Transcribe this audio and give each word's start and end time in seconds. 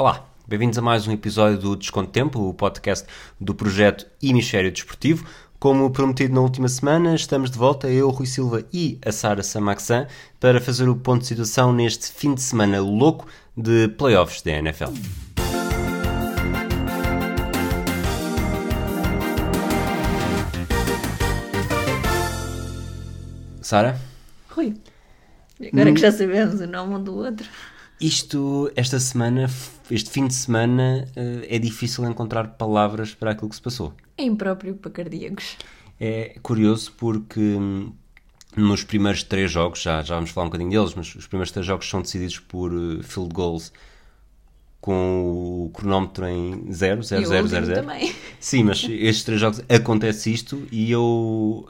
Olá, 0.00 0.24
bem-vindos 0.46 0.78
a 0.78 0.80
mais 0.80 1.08
um 1.08 1.12
episódio 1.12 1.58
do 1.58 1.74
Desconto 1.74 2.12
Tempo, 2.12 2.38
o 2.38 2.54
podcast 2.54 3.04
do 3.40 3.52
projeto 3.52 4.06
Hemisfério 4.22 4.70
Desportivo. 4.70 5.26
Como 5.58 5.90
prometido 5.90 6.32
na 6.32 6.40
última 6.40 6.68
semana, 6.68 7.16
estamos 7.16 7.50
de 7.50 7.58
volta, 7.58 7.88
eu, 7.88 8.08
Rui 8.08 8.24
Silva 8.24 8.64
e 8.72 8.96
a 9.04 9.10
Sara 9.10 9.42
Samaxan, 9.42 10.06
para 10.38 10.60
fazer 10.60 10.88
o 10.88 10.94
ponto 10.94 11.22
de 11.22 11.26
situação 11.26 11.72
neste 11.72 12.12
fim 12.12 12.32
de 12.32 12.40
semana 12.40 12.80
louco 12.80 13.26
de 13.56 13.88
playoffs 13.88 14.40
da 14.40 14.52
NFL. 14.52 14.92
Sara? 23.60 24.00
Rui. 24.48 24.76
Agora 25.72 25.92
que 25.92 26.00
já 26.00 26.12
sabemos 26.12 26.60
o 26.60 26.68
nome 26.68 26.94
um 26.94 27.02
do 27.02 27.16
outro. 27.16 27.48
Isto, 28.00 28.70
esta 28.76 29.00
semana, 29.00 29.50
este 29.90 30.10
fim 30.10 30.26
de 30.26 30.34
semana, 30.34 31.08
eh, 31.16 31.56
é 31.56 31.58
difícil 31.58 32.04
encontrar 32.04 32.56
palavras 32.56 33.12
para 33.12 33.32
aquilo 33.32 33.48
que 33.48 33.56
se 33.56 33.62
passou. 33.62 33.92
É 34.16 34.22
impróprio 34.22 34.76
para 34.76 34.90
cardíacos. 34.90 35.56
É 36.00 36.36
curioso 36.40 36.92
porque 36.96 37.40
hum, 37.40 37.92
nos 38.56 38.84
primeiros 38.84 39.24
três 39.24 39.50
jogos, 39.50 39.82
já, 39.82 40.00
já 40.02 40.14
vamos 40.14 40.30
falar 40.30 40.46
um 40.46 40.48
bocadinho 40.48 40.70
deles, 40.70 40.94
mas 40.94 41.12
os 41.14 41.26
primeiros 41.26 41.50
três 41.50 41.66
jogos 41.66 41.88
são 41.88 42.00
decididos 42.00 42.38
por 42.38 42.72
eh, 42.72 43.02
field 43.02 43.34
goals 43.34 43.72
com 44.80 45.66
o 45.66 45.70
cronómetro 45.70 46.24
em 46.26 46.72
0, 46.72 47.02
0, 47.02 47.26
0, 47.26 47.48
0, 47.48 47.66
0. 47.66 47.80
também. 47.80 48.14
Sim, 48.38 48.62
mas 48.62 48.84
estes 48.84 49.24
três 49.24 49.40
jogos 49.40 49.60
acontece 49.68 50.32
isto 50.32 50.68
e 50.70 50.90
eu 50.90 51.68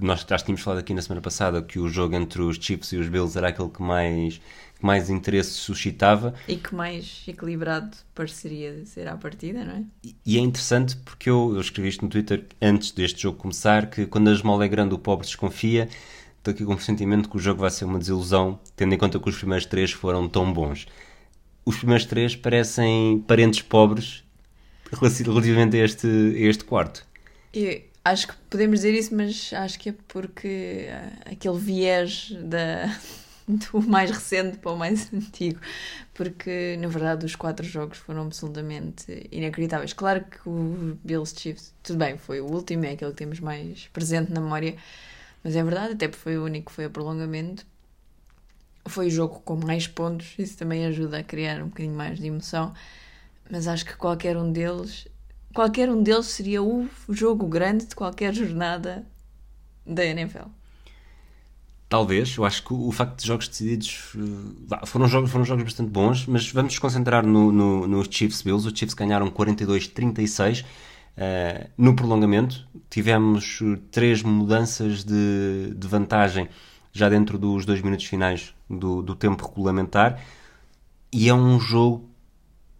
nós 0.00 0.24
já 0.28 0.36
tínhamos 0.38 0.62
falado 0.62 0.80
aqui 0.80 0.94
na 0.94 1.02
semana 1.02 1.20
passada 1.20 1.62
que 1.62 1.78
o 1.78 1.88
jogo 1.88 2.14
entre 2.16 2.40
os 2.42 2.56
Chiefs 2.56 2.92
e 2.92 2.96
os 2.96 3.08
Bills 3.08 3.36
era 3.36 3.48
aquele 3.48 3.68
que 3.68 3.82
mais 3.82 4.40
que 4.82 4.86
mais 4.86 5.08
interesse 5.08 5.50
suscitava. 5.50 6.34
E 6.48 6.56
que 6.56 6.74
mais 6.74 7.22
equilibrado 7.28 7.96
pareceria 8.12 8.84
ser 8.84 9.06
à 9.06 9.16
partida, 9.16 9.64
não 9.64 9.74
é? 9.74 9.84
E 10.26 10.36
é 10.36 10.40
interessante 10.40 10.96
porque 10.96 11.30
eu, 11.30 11.52
eu 11.54 11.60
escrevi 11.60 11.88
isto 11.88 12.04
no 12.04 12.10
Twitter 12.10 12.44
antes 12.60 12.90
deste 12.90 13.22
jogo 13.22 13.38
começar, 13.38 13.88
que 13.88 14.06
quando 14.06 14.28
a 14.28 14.32
esmola 14.32 14.64
é 14.64 14.68
grande 14.68 14.92
o 14.92 14.98
pobre 14.98 15.24
desconfia. 15.24 15.88
Estou 16.36 16.52
aqui 16.52 16.64
com 16.64 16.72
o 16.72 16.76
pressentimento 16.76 17.28
que 17.28 17.36
o 17.36 17.38
jogo 17.38 17.60
vai 17.60 17.70
ser 17.70 17.84
uma 17.84 18.00
desilusão, 18.00 18.58
tendo 18.74 18.92
em 18.92 18.98
conta 18.98 19.20
que 19.20 19.28
os 19.28 19.36
primeiros 19.36 19.64
três 19.66 19.92
foram 19.92 20.28
tão 20.28 20.52
bons. 20.52 20.88
Os 21.64 21.76
primeiros 21.76 22.04
três 22.04 22.34
parecem 22.34 23.20
parentes 23.28 23.62
pobres 23.62 24.24
relativamente 24.92 25.76
a 25.76 25.84
este, 25.84 26.08
a 26.08 26.40
este 26.40 26.64
quarto. 26.64 27.06
Eu 27.54 27.82
acho 28.04 28.26
que 28.26 28.34
podemos 28.50 28.80
dizer 28.80 28.94
isso, 28.94 29.14
mas 29.14 29.52
acho 29.52 29.78
que 29.78 29.90
é 29.90 29.94
porque 30.08 30.88
aquele 31.24 31.58
viés 31.58 32.32
da, 32.42 32.92
do 33.72 33.82
mais 33.82 34.10
recente 34.10 34.58
para 34.58 34.72
o 34.72 34.76
mais 34.76 35.10
antigo, 35.14 35.60
porque 36.14 36.76
na 36.80 36.88
verdade 36.88 37.26
os 37.26 37.34
quatro 37.36 37.64
jogos 37.66 37.98
foram 37.98 38.22
absolutamente 38.22 39.28
inacreditáveis. 39.30 39.92
Claro 39.92 40.24
que 40.24 40.48
o 40.48 40.98
Bills 41.04 41.34
Chiefs, 41.38 41.74
tudo 41.82 41.98
bem, 41.98 42.16
foi 42.16 42.40
o 42.40 42.46
último, 42.46 42.84
é 42.84 42.92
aquele 42.92 43.10
que 43.10 43.16
temos 43.16 43.40
mais 43.40 43.88
presente 43.88 44.32
na 44.32 44.40
memória, 44.40 44.76
mas 45.42 45.56
é 45.56 45.62
verdade, 45.62 45.94
até 45.94 46.08
porque 46.08 46.22
foi 46.22 46.38
o 46.38 46.44
único 46.44 46.70
que 46.70 46.72
foi 46.72 46.84
a 46.84 46.90
prolongamento. 46.90 47.66
Foi 48.86 49.06
o 49.06 49.10
jogo 49.10 49.40
com 49.44 49.56
mais 49.56 49.86
pontos, 49.86 50.34
isso 50.38 50.56
também 50.56 50.84
ajuda 50.86 51.18
a 51.18 51.22
criar 51.22 51.62
um 51.62 51.68
bocadinho 51.68 51.94
mais 51.94 52.18
de 52.18 52.26
emoção, 52.26 52.74
mas 53.48 53.68
acho 53.68 53.84
que 53.84 53.96
qualquer 53.96 54.36
um 54.36 54.50
deles, 54.50 55.06
qualquer 55.54 55.88
um 55.88 56.02
deles 56.02 56.26
seria 56.26 56.62
o 56.62 56.88
jogo 57.08 57.46
grande 57.46 57.86
de 57.86 57.94
qualquer 57.94 58.34
jornada 58.34 59.06
da 59.86 60.04
NFL. 60.04 60.48
Talvez, 61.92 62.38
eu 62.38 62.44
acho 62.46 62.62
que 62.62 62.72
o 62.72 62.90
facto 62.90 63.20
de 63.20 63.26
jogos 63.26 63.46
decididos 63.46 64.14
uh, 64.14 64.86
foram 64.86 65.06
jogos, 65.06 65.30
foram 65.30 65.44
jogos 65.44 65.64
bastante 65.64 65.90
bons, 65.90 66.24
mas 66.24 66.50
vamos 66.50 66.72
nos 66.72 66.78
concentrar 66.78 67.22
no, 67.22 67.52
no, 67.52 68.02
Chiefs 68.10 68.40
Bills. 68.40 68.66
Os 68.66 68.72
Chiefs 68.72 68.94
ganharam 68.94 69.30
42-36 69.30 70.64
uh, 70.64 71.70
no 71.76 71.94
prolongamento. 71.94 72.66
Tivemos 72.88 73.60
uh, 73.60 73.76
três 73.90 74.22
mudanças 74.22 75.04
de, 75.04 75.74
de, 75.76 75.86
vantagem 75.86 76.48
já 76.94 77.10
dentro 77.10 77.36
dos 77.36 77.66
dois 77.66 77.82
minutos 77.82 78.06
finais 78.06 78.54
do, 78.70 79.02
do 79.02 79.14
tempo 79.14 79.46
regulamentar, 79.46 80.18
e 81.12 81.28
é 81.28 81.34
um 81.34 81.60
jogo 81.60 82.08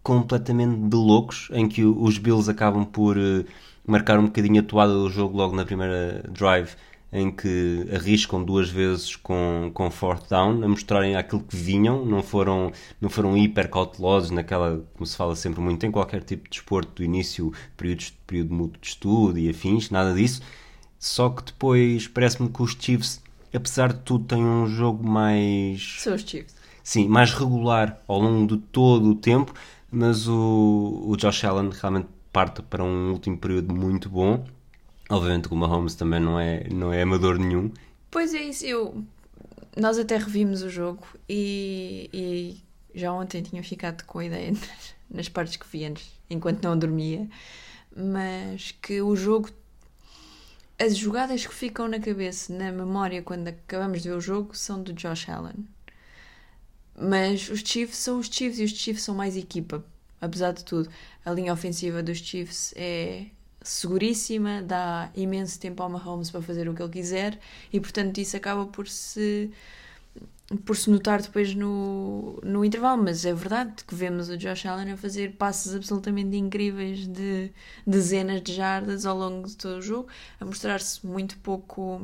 completamente 0.01 0.89
de 0.89 0.95
loucos 0.95 1.49
em 1.53 1.69
que 1.69 1.85
os 1.85 2.17
Bills 2.17 2.49
acabam 2.49 2.83
por 2.83 3.15
uh, 3.15 3.45
marcar 3.85 4.17
um 4.17 4.25
bocadinho 4.25 4.59
a 4.59 4.63
toada 4.63 4.91
do 4.91 5.07
jogo 5.11 5.37
logo 5.37 5.55
na 5.55 5.63
primeira 5.63 6.27
drive 6.31 6.71
em 7.13 7.29
que 7.29 7.85
arriscam 7.93 8.43
duas 8.43 8.69
vezes 8.69 9.15
com, 9.15 9.69
com 9.71 9.91
fourth 9.91 10.27
down, 10.27 10.63
a 10.63 10.67
mostrarem 10.67 11.15
aquilo 11.15 11.43
que 11.43 11.55
vinham, 11.55 12.03
não 12.03 12.23
foram, 12.23 12.71
não 12.99 13.07
foram 13.07 13.37
hiper 13.37 13.69
cautelosos 13.69 14.31
naquela, 14.31 14.83
como 14.95 15.05
se 15.05 15.15
fala 15.15 15.35
sempre 15.35 15.61
muito, 15.61 15.85
em 15.85 15.91
qualquer 15.91 16.23
tipo 16.23 16.45
de 16.45 16.49
desporto, 16.49 16.91
do 16.95 17.03
início, 17.03 17.53
períodos, 17.77 18.11
período 18.25 18.55
mútuo 18.55 18.81
de 18.81 18.87
estudo 18.87 19.37
e 19.37 19.47
afins, 19.47 19.91
nada 19.91 20.11
disso. 20.11 20.41
Só 20.97 21.29
que 21.29 21.43
depois 21.43 22.07
parece-me 22.07 22.49
que 22.49 22.63
os 22.63 22.75
Chiefs, 22.79 23.21
apesar 23.53 23.93
de 23.93 23.99
tudo, 23.99 24.25
têm 24.25 24.43
um 24.43 24.65
jogo 24.65 25.07
mais. 25.07 25.97
São 25.99 26.15
os 26.15 26.23
Chiefs. 26.23 26.55
Sim, 26.83 27.07
mais 27.07 27.31
regular 27.31 28.01
ao 28.07 28.19
longo 28.19 28.57
de 28.57 28.61
todo 28.63 29.11
o 29.11 29.15
tempo, 29.15 29.53
mas 29.91 30.27
o, 30.27 31.03
o 31.05 31.15
Josh 31.15 31.43
Allen 31.43 31.69
realmente 31.69 32.07
parte 32.31 32.63
para 32.63 32.83
um 32.83 33.11
último 33.11 33.37
período 33.37 33.73
muito 33.73 34.09
bom 34.09 34.43
Obviamente 35.09 35.47
que 35.47 35.53
o 35.53 35.57
Mahomes 35.57 35.95
também 35.95 36.19
não 36.19 36.39
é, 36.39 36.67
não 36.69 36.93
é 36.93 37.01
amador 37.01 37.37
nenhum. 37.37 37.71
Pois 38.09 38.33
é 38.33 38.41
isso, 38.43 38.65
eu... 38.65 39.03
Nós 39.75 39.97
até 39.97 40.17
revimos 40.17 40.61
o 40.61 40.69
jogo 40.69 41.03
e, 41.27 42.09
e 42.13 42.63
já 42.93 43.11
ontem 43.11 43.41
tinha 43.41 43.63
ficado 43.63 44.03
com 44.03 44.19
a 44.19 44.25
ideia 44.25 44.53
nas, 45.09 45.29
partes 45.29 45.55
que 45.55 45.65
vi 45.67 45.85
antes, 45.85 46.11
enquanto 46.29 46.63
não 46.63 46.77
dormia, 46.77 47.27
mas 47.95 48.71
que 48.81 49.01
o 49.01 49.15
jogo 49.15 49.49
as 50.79 50.97
jogadas 50.97 51.45
que 51.45 51.53
ficam 51.53 51.87
na 51.87 51.99
cabeça, 51.99 52.53
na 52.53 52.71
memória, 52.71 53.21
quando 53.21 53.47
acabamos 53.47 54.01
de 54.01 54.09
ver 54.09 54.15
o 54.15 54.21
jogo, 54.21 54.55
são 54.55 54.81
do 54.81 54.91
Josh 54.91 55.29
Allen. 55.29 55.67
Mas 56.99 57.49
os 57.49 57.61
Chiefs 57.61 57.97
são 57.97 58.19
os 58.19 58.27
Chiefs 58.27 58.59
e 58.59 58.63
os 58.63 58.71
Chiefs 58.71 59.03
são 59.03 59.15
mais 59.15 59.37
equipa, 59.37 59.83
apesar 60.19 60.51
de 60.51 60.63
tudo. 60.63 60.89
A 61.23 61.31
linha 61.31 61.53
ofensiva 61.53 62.03
dos 62.03 62.17
Chiefs 62.17 62.73
é 62.75 63.27
seguríssima, 63.63 64.61
dá 64.61 65.09
imenso 65.15 65.59
tempo 65.59 65.81
ao 65.83 65.89
Mahomes 65.89 66.29
para 66.29 66.41
fazer 66.41 66.67
o 66.67 66.73
que 66.73 66.81
ele 66.81 66.91
quiser 66.91 67.39
e, 67.71 67.79
portanto, 67.79 68.17
isso 68.19 68.35
acaba 68.37 68.65
por 68.65 68.87
se 68.87 69.51
por 70.65 70.75
se 70.77 70.89
notar 70.89 71.21
depois 71.21 71.55
no, 71.55 72.39
no 72.43 72.63
intervalo, 72.63 73.01
mas 73.01 73.25
é 73.25 73.33
verdade 73.33 73.83
que 73.85 73.95
vemos 73.95 74.29
o 74.29 74.37
Josh 74.37 74.65
Allen 74.65 74.91
a 74.91 74.97
fazer 74.97 75.33
passos 75.35 75.73
absolutamente 75.73 76.35
incríveis 76.35 77.07
de 77.07 77.51
dezenas 77.87 78.41
de 78.41 78.53
jardas 78.53 79.05
ao 79.05 79.17
longo 79.17 79.47
de 79.47 79.55
todo 79.55 79.77
o 79.77 79.81
jogo, 79.81 80.09
a 80.39 80.45
mostrar-se 80.45 81.05
muito 81.05 81.37
pouco 81.39 81.99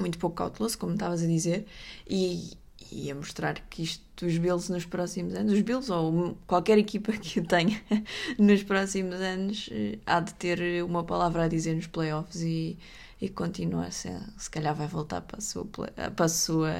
muito 0.00 0.18
pouco 0.18 0.36
cauteloso, 0.36 0.78
como 0.78 0.92
estavas 0.92 1.22
a 1.22 1.26
dizer, 1.26 1.66
e, 2.08 2.52
e 2.90 3.10
a 3.10 3.14
mostrar 3.14 3.54
que 3.68 3.82
isto 3.82 4.04
dos 4.16 4.36
Bills 4.38 4.70
nos 4.72 4.84
próximos 4.84 5.34
anos, 5.34 5.52
os 5.52 5.60
Bills 5.60 5.90
ou 5.92 6.36
qualquer 6.46 6.78
equipa 6.78 7.12
que 7.12 7.40
o 7.40 7.46
tenha 7.46 7.80
nos 8.38 8.62
próximos 8.62 9.16
anos, 9.16 9.68
eh, 9.72 9.98
há 10.06 10.20
de 10.20 10.34
ter 10.34 10.82
uma 10.82 11.04
palavra 11.04 11.44
a 11.44 11.48
dizer 11.48 11.74
nos 11.74 11.86
playoffs 11.86 12.40
e, 12.42 12.78
e 13.20 13.28
continuar, 13.28 13.92
se, 13.92 14.08
se 14.36 14.50
calhar 14.50 14.74
vai 14.74 14.86
voltar 14.86 15.20
para 15.20 15.38
a 15.38 15.40
sua, 15.40 15.64
para 15.64 16.24
a 16.24 16.28
sua 16.28 16.70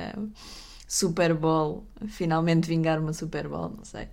Super 0.87 1.35
Bowl, 1.35 1.87
finalmente 2.09 2.67
vingar 2.67 2.99
uma 2.99 3.13
Super 3.13 3.47
Bowl, 3.47 3.75
não 3.77 3.85
sei. 3.85 4.09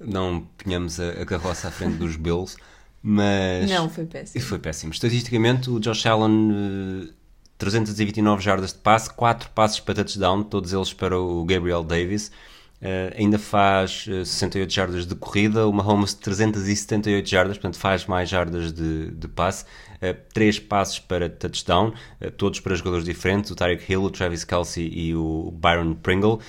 Não 0.00 0.46
punhamos 0.58 0.98
a, 0.98 1.10
a 1.10 1.26
carroça 1.26 1.68
à 1.68 1.70
frente 1.70 1.96
dos 1.96 2.16
Bills, 2.16 2.56
mas. 3.02 3.70
Não, 3.70 3.88
foi 3.88 4.06
péssimo. 4.06 4.44
Foi 4.44 4.58
péssimo. 4.58 4.92
Estatisticamente, 4.92 5.70
o 5.70 5.78
Josh 5.78 6.06
Allen 6.06 6.50
eh, 6.50 7.12
329 7.60 8.42
jardas 8.42 8.72
de 8.72 8.78
passe, 8.78 9.10
4 9.10 9.50
passes 9.50 9.78
para 9.78 9.94
touchdown, 9.96 10.42
todos 10.42 10.72
eles 10.72 10.94
para 10.94 11.20
o 11.20 11.44
Gabriel 11.44 11.84
Davis. 11.84 12.32
Uh, 12.80 13.12
ainda 13.14 13.38
faz 13.38 14.06
uh, 14.06 14.22
eh, 14.22 14.24
68 14.24 14.72
jardas 14.72 15.06
de 15.06 15.14
corrida, 15.14 15.68
o 15.68 15.72
Mahomes 15.72 16.14
378 16.14 17.28
jardas, 17.28 17.58
portanto 17.58 17.78
faz 17.78 18.06
mais 18.06 18.26
jardas 18.30 18.72
de, 18.72 19.10
de 19.10 19.28
passe, 19.28 19.64
uh, 19.96 20.16
3 20.32 20.60
passes 20.60 20.98
para 20.98 21.28
touchdown, 21.28 21.92
uh, 22.22 22.30
todos 22.30 22.58
para 22.60 22.74
jogadores 22.74 23.04
diferentes, 23.04 23.50
o 23.50 23.54
Tyreek 23.54 23.92
Hill, 23.92 24.04
o 24.04 24.10
Travis 24.10 24.44
Kelsey 24.44 24.88
e 24.88 25.14
o 25.14 25.52
Byron 25.52 25.92
Pringle. 25.92 26.40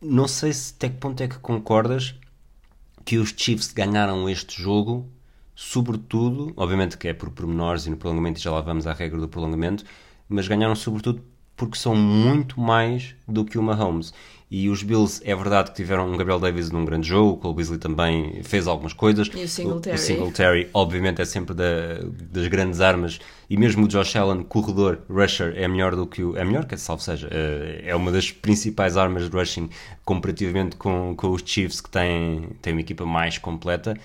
não 0.00 0.26
sei 0.26 0.54
se 0.54 0.72
até 0.74 0.88
que 0.88 0.96
ponto 0.96 1.22
é 1.22 1.28
que 1.28 1.38
concordas 1.38 2.14
que 3.04 3.18
os 3.18 3.34
Chiefs 3.36 3.70
ganharam 3.74 4.26
este 4.30 4.62
jogo, 4.62 5.06
sobretudo, 5.54 6.54
obviamente 6.56 6.96
que 6.96 7.08
é 7.08 7.12
por 7.12 7.28
pormenores 7.28 7.84
e 7.84 7.90
no 7.90 7.98
prolongamento, 7.98 8.40
já 8.40 8.50
lá 8.50 8.62
vamos 8.62 8.86
à 8.86 8.94
regra 8.94 9.20
do 9.20 9.28
prolongamento, 9.28 9.84
mas 10.28 10.48
ganharam 10.48 10.74
sobretudo 10.74 11.22
porque 11.56 11.78
são 11.78 11.94
muito 11.94 12.60
mais 12.60 13.14
do 13.28 13.44
que 13.44 13.58
o 13.58 13.62
Mahomes. 13.62 14.12
E 14.50 14.68
os 14.68 14.82
Bills, 14.82 15.20
é 15.24 15.34
verdade 15.34 15.70
que 15.70 15.76
tiveram 15.76 16.12
um 16.12 16.16
Gabriel 16.16 16.38
Davis 16.38 16.70
num 16.70 16.84
grande 16.84 17.08
jogo, 17.08 17.32
o 17.32 17.36
Cole 17.38 17.54
Beasley 17.56 17.78
também 17.78 18.40
fez 18.44 18.68
algumas 18.68 18.92
coisas. 18.92 19.28
E 19.34 19.42
o 19.42 19.48
Singletary. 19.48 19.96
O, 19.96 19.98
Singletary, 19.98 20.70
obviamente, 20.72 21.20
é 21.20 21.24
sempre 21.24 21.54
da, 21.54 21.64
das 22.30 22.46
grandes 22.46 22.80
armas. 22.80 23.18
E 23.50 23.56
mesmo 23.56 23.84
o 23.84 23.88
Josh 23.88 24.14
Allen, 24.14 24.44
corredor, 24.44 25.00
rusher, 25.08 25.54
é 25.56 25.66
melhor 25.66 25.96
do 25.96 26.06
que 26.06 26.22
o. 26.22 26.36
É 26.36 26.44
melhor, 26.44 26.66
que 26.66 26.76
salvo 26.76 27.02
seja. 27.02 27.28
Eh, 27.32 27.82
é 27.86 27.96
uma 27.96 28.12
das 28.12 28.30
principais 28.30 28.96
armas 28.96 29.28
de 29.28 29.36
rushing 29.36 29.68
comparativamente 30.04 30.76
com, 30.76 31.14
com 31.16 31.30
os 31.30 31.42
Chiefs, 31.44 31.80
que 31.80 31.90
têm, 31.90 32.50
têm 32.62 32.74
uma 32.74 32.80
equipa 32.80 33.04
mais 33.04 33.38
completa. 33.38 33.98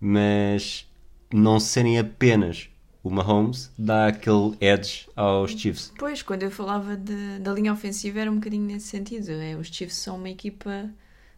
Mas 0.00 0.86
não 1.32 1.58
serem 1.58 1.98
apenas 1.98 2.68
o 3.06 3.10
Mahomes 3.10 3.70
dá 3.78 4.08
aquele 4.08 4.56
edge 4.60 5.08
aos 5.14 5.52
Chiefs. 5.52 5.92
Pois, 5.96 6.22
quando 6.22 6.42
eu 6.42 6.50
falava 6.50 6.96
de, 6.96 7.38
da 7.38 7.52
linha 7.52 7.72
ofensiva 7.72 8.18
era 8.18 8.30
um 8.30 8.34
bocadinho 8.34 8.66
nesse 8.66 8.88
sentido. 8.88 9.30
É, 9.30 9.54
os 9.54 9.68
Chiefs 9.68 9.98
são 9.98 10.16
uma 10.16 10.28
equipa, 10.28 10.90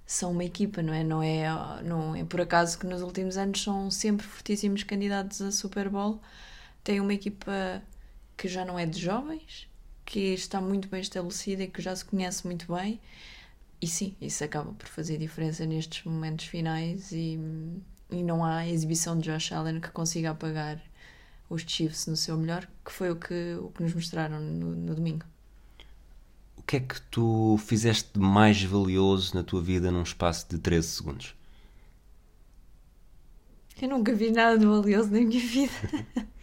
são 0.07 0.33
uma 0.33 0.45
equipa, 0.45 0.81
não 0.81 0.95
é? 0.95 1.05
Não 1.05 1.23
é, 1.23 1.83
não 1.85 2.17
é 2.17 2.25
por 2.25 2.41
acaso 2.41 2.79
que 2.79 2.87
nos 2.87 3.03
últimos 3.03 3.37
anos 3.37 3.63
são 3.63 3.91
sempre 3.91 4.27
fortíssimos 4.27 4.83
candidatos 4.83 5.43
a 5.43 5.53
Super 5.53 5.91
Bowl. 5.91 6.23
Tem 6.83 7.01
uma 7.03 7.13
equipa 7.13 7.83
que 8.35 8.49
já 8.49 8.65
não 8.65 8.79
é 8.79 8.87
de 8.87 8.99
jovens, 8.99 9.69
que 10.07 10.33
está 10.33 10.63
muito 10.63 10.89
bem 10.89 11.03
estabelecida 11.03 11.65
e 11.65 11.69
que 11.69 11.83
já 11.83 11.95
se 11.95 12.03
conhece 12.03 12.47
muito 12.47 12.73
bem. 12.73 12.99
E 13.79 13.87
sim, 13.87 14.17
isso 14.23 14.43
acaba 14.43 14.73
por 14.73 14.89
fazer 14.89 15.19
diferença 15.19 15.67
nestes 15.67 16.03
momentos 16.03 16.47
finais 16.47 17.13
e, 17.13 17.39
e 18.11 18.23
não 18.23 18.43
há 18.43 18.67
exibição 18.67 19.19
de 19.19 19.31
Josh 19.31 19.53
Allen 19.53 19.81
que 19.81 19.91
consiga 19.91 20.31
apagar 20.31 20.81
os 21.49 21.63
Chiefs 21.67 22.07
no 22.07 22.17
seu 22.17 22.37
melhor, 22.37 22.69
que 22.85 22.93
foi 22.93 23.11
o 23.11 23.17
que, 23.17 23.57
o 23.61 23.71
que 23.71 23.83
nos 23.83 23.95
mostraram 23.95 24.41
no, 24.41 24.75
no 24.75 24.95
domingo. 24.95 25.25
O 26.57 26.63
que 26.63 26.77
é 26.77 26.81
que 26.81 27.01
tu 27.03 27.59
fizeste 27.65 28.11
de 28.15 28.21
mais 28.21 28.63
valioso 28.63 29.35
na 29.35 29.43
tua 29.43 29.63
vida 29.63 29.91
num 29.91 30.03
espaço 30.03 30.47
de 30.51 30.59
13 30.59 30.89
segundos? 30.89 31.35
Eu 33.81 33.89
nunca 33.89 34.13
vi 34.13 34.31
nada 34.31 34.59
de 34.59 34.67
valioso 34.67 35.11
na 35.11 35.21
minha 35.21 35.41
vida. 35.41 35.73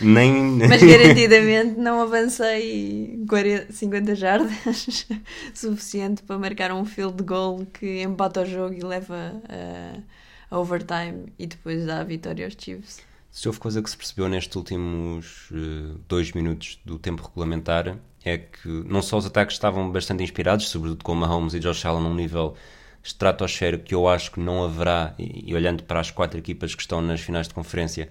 Nem... 0.00 0.32
Mas 0.66 0.82
garantidamente 0.82 1.78
não 1.78 2.00
avancei 2.00 3.22
40, 3.28 3.72
50 3.72 4.14
jardas 4.14 4.96
suficiente 5.52 6.22
para 6.22 6.38
marcar 6.38 6.72
um 6.72 6.84
field 6.86 7.22
goal 7.22 7.66
que 7.66 8.02
empata 8.02 8.42
o 8.42 8.46
jogo 8.46 8.74
e 8.74 8.80
leva 8.80 9.42
a, 9.48 10.54
a 10.54 10.58
overtime 10.58 11.32
e 11.38 11.46
depois 11.46 11.84
dá 11.84 12.00
a 12.00 12.04
vitória 12.04 12.46
aos 12.46 12.54
Chiefs. 12.58 13.09
Se 13.30 13.48
houve 13.48 13.60
coisa 13.60 13.80
que 13.80 13.88
se 13.88 13.96
percebeu 13.96 14.28
nestes 14.28 14.56
últimos 14.56 15.50
uh, 15.52 15.98
dois 16.08 16.32
minutos 16.32 16.80
do 16.84 16.98
tempo 16.98 17.22
regulamentar 17.22 17.96
é 18.24 18.38
que 18.38 18.68
não 18.68 19.00
só 19.00 19.16
os 19.16 19.26
ataques 19.26 19.54
estavam 19.54 19.90
bastante 19.90 20.22
inspirados, 20.22 20.68
sobretudo 20.68 21.04
com 21.04 21.14
Mahomes 21.14 21.54
e 21.54 21.60
Josh 21.60 21.86
Allen 21.86 22.02
num 22.02 22.14
nível 22.14 22.54
estratosférico 23.02 23.84
que 23.84 23.94
eu 23.94 24.08
acho 24.08 24.32
que 24.32 24.40
não 24.40 24.64
haverá, 24.64 25.14
e, 25.18 25.50
e 25.50 25.54
olhando 25.54 25.84
para 25.84 26.00
as 26.00 26.10
quatro 26.10 26.38
equipas 26.38 26.74
que 26.74 26.82
estão 26.82 27.00
nas 27.00 27.20
finais 27.20 27.48
de 27.48 27.54
conferência, 27.54 28.10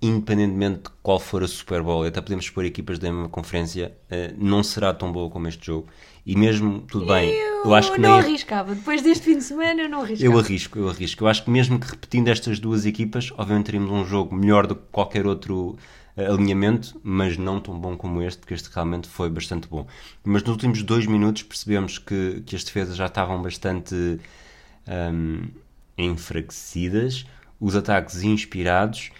independentemente 0.00 0.82
de 0.84 0.90
qual 1.02 1.18
for 1.18 1.42
a 1.42 1.48
Super 1.48 1.82
Bowl, 1.82 2.04
até 2.04 2.20
podemos 2.20 2.48
pôr 2.50 2.64
equipas 2.64 2.98
da 2.98 3.10
mesma 3.10 3.28
conferência, 3.28 3.92
uh, 4.10 4.34
não 4.38 4.62
será 4.62 4.94
tão 4.94 5.10
boa 5.10 5.28
como 5.28 5.48
este 5.48 5.66
jogo. 5.66 5.88
E 6.24 6.36
mesmo, 6.36 6.82
tudo 6.82 7.06
bem, 7.06 7.30
eu, 7.30 7.64
eu 7.64 7.74
acho 7.74 7.92
que 7.92 8.00
não 8.00 8.10
nem... 8.10 8.20
arriscava. 8.20 8.74
Depois 8.74 9.00
deste 9.00 9.24
fim 9.24 9.38
de 9.38 9.44
semana, 9.44 9.82
eu 9.82 9.88
não 9.88 10.02
arriscava. 10.02 10.32
Eu 10.32 10.38
arrisco, 10.38 10.78
eu 10.78 10.88
arrisco. 10.88 11.24
Eu 11.24 11.28
acho 11.28 11.42
que 11.42 11.50
mesmo 11.50 11.80
que 11.80 11.90
repetindo 11.90 12.28
estas 12.28 12.60
duas 12.60 12.84
equipas, 12.84 13.32
obviamente 13.36 13.66
teríamos 13.66 13.90
um 13.90 14.04
jogo 14.04 14.34
melhor 14.34 14.66
do 14.66 14.76
que 14.76 14.82
qualquer 14.92 15.26
outro 15.26 15.78
uh, 16.16 16.34
alinhamento, 16.34 17.00
mas 17.02 17.38
não 17.38 17.58
tão 17.60 17.78
bom 17.80 17.96
como 17.96 18.22
este, 18.22 18.40
porque 18.40 18.54
este 18.54 18.68
realmente 18.72 19.08
foi 19.08 19.30
bastante 19.30 19.66
bom. 19.68 19.86
Mas 20.22 20.42
nos 20.42 20.50
últimos 20.50 20.82
dois 20.82 21.06
minutos 21.06 21.42
percebemos 21.42 21.98
que, 21.98 22.42
que 22.44 22.54
as 22.54 22.62
defesas 22.62 22.94
já 22.94 23.06
estavam 23.06 23.40
bastante 23.40 24.20
um, 24.86 25.48
enfraquecidas, 25.96 27.24
os 27.58 27.74
ataques 27.74 28.22
inspirados 28.22 29.10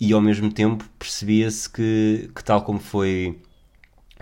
e 0.00 0.12
ao 0.14 0.20
mesmo 0.20 0.50
tempo 0.50 0.88
percebia-se 0.98 1.68
que, 1.68 2.30
que 2.34 2.42
tal 2.42 2.62
como 2.62 2.78
foi 2.80 3.38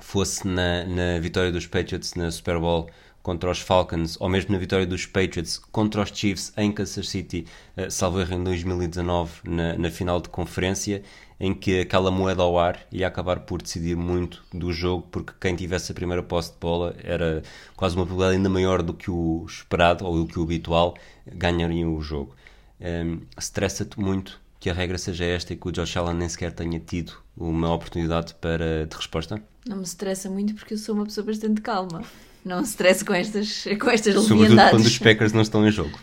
fosse 0.01 0.47
na, 0.47 0.85
na 0.85 1.19
vitória 1.21 1.53
dos 1.53 1.67
Patriots 1.67 2.15
na 2.15 2.31
Super 2.31 2.59
Bowl 2.59 2.89
contra 3.23 3.51
os 3.51 3.61
Falcons, 3.61 4.17
ou 4.21 4.29
mesmo 4.29 4.53
na 4.53 4.59
vitória 4.59 4.87
dos 4.87 5.05
Patriots 5.07 5.59
contra 5.59 6.03
os 6.03 6.11
Chiefs 6.11 6.53
em 6.57 6.73
Kansas 6.73 7.09
City, 7.09 7.47
uh, 7.77 7.91
salvo 7.91 8.21
erro 8.21 8.35
em 8.35 8.43
2019, 8.43 9.41
na, 9.45 9.77
na 9.77 9.91
final 9.91 10.21
de 10.21 10.29
conferência, 10.29 11.03
em 11.39 11.53
que 11.53 11.81
aquela 11.81 12.11
moeda 12.11 12.43
ao 12.43 12.59
ar 12.59 12.81
ia 12.91 13.07
acabar 13.07 13.41
por 13.41 13.61
decidir 13.61 13.97
muito 13.97 14.43
do 14.53 14.73
jogo, 14.73 15.07
porque 15.11 15.33
quem 15.41 15.55
tivesse 15.55 15.93
a 15.93 15.95
primeira 15.95 16.23
posse 16.23 16.53
de 16.53 16.59
bola 16.59 16.97
era 17.05 17.43
quase 17.77 17.97
uma 17.97 18.07
probabilidade 18.07 18.39
ainda 18.39 18.49
maior 18.49 18.83
do 18.83 18.95
que 18.95 19.11
o 19.11 19.45
esperado 19.47 20.07
ou 20.07 20.25
do 20.25 20.27
que 20.27 20.39
o 20.39 20.43
habitual, 20.43 20.97
ganhariam 21.27 21.95
o 21.95 22.01
jogo. 22.01 22.35
Um, 22.81 22.85
ehm, 22.85 23.19
Stressa-te 23.39 24.01
muito 24.01 24.41
que 24.61 24.69
a 24.69 24.73
regra 24.73 24.99
seja 24.99 25.25
esta 25.25 25.53
e 25.53 25.57
que 25.57 25.69
o 25.69 25.73
Josh 25.73 25.97
Allen 25.97 26.17
nem 26.17 26.29
sequer 26.29 26.53
tenha 26.53 26.81
tido 26.81 27.13
uma 27.37 27.73
oportunidade 27.73 28.35
para, 28.35 28.87
de 28.87 28.97
resposta? 28.97 29.43
Não 29.67 29.77
me 29.77 29.85
estressa 29.85 30.29
muito 30.29 30.55
porque 30.55 30.75
eu 30.75 30.79
sou 30.79 30.95
uma 30.95 31.05
pessoa 31.05 31.27
bastante 31.27 31.61
calma. 31.61 32.03
Não 32.45 32.59
me 32.59 32.65
estresso 32.65 33.05
com 33.05 33.13
estas, 33.13 33.65
com 33.81 33.91
estas 33.91 34.15
Sobretudo 34.15 34.71
quando 34.71 34.87
os 34.87 34.99
Packers 34.99 35.33
não 35.33 35.43
estão 35.43 35.67
em 35.67 35.71
jogo. 35.71 35.99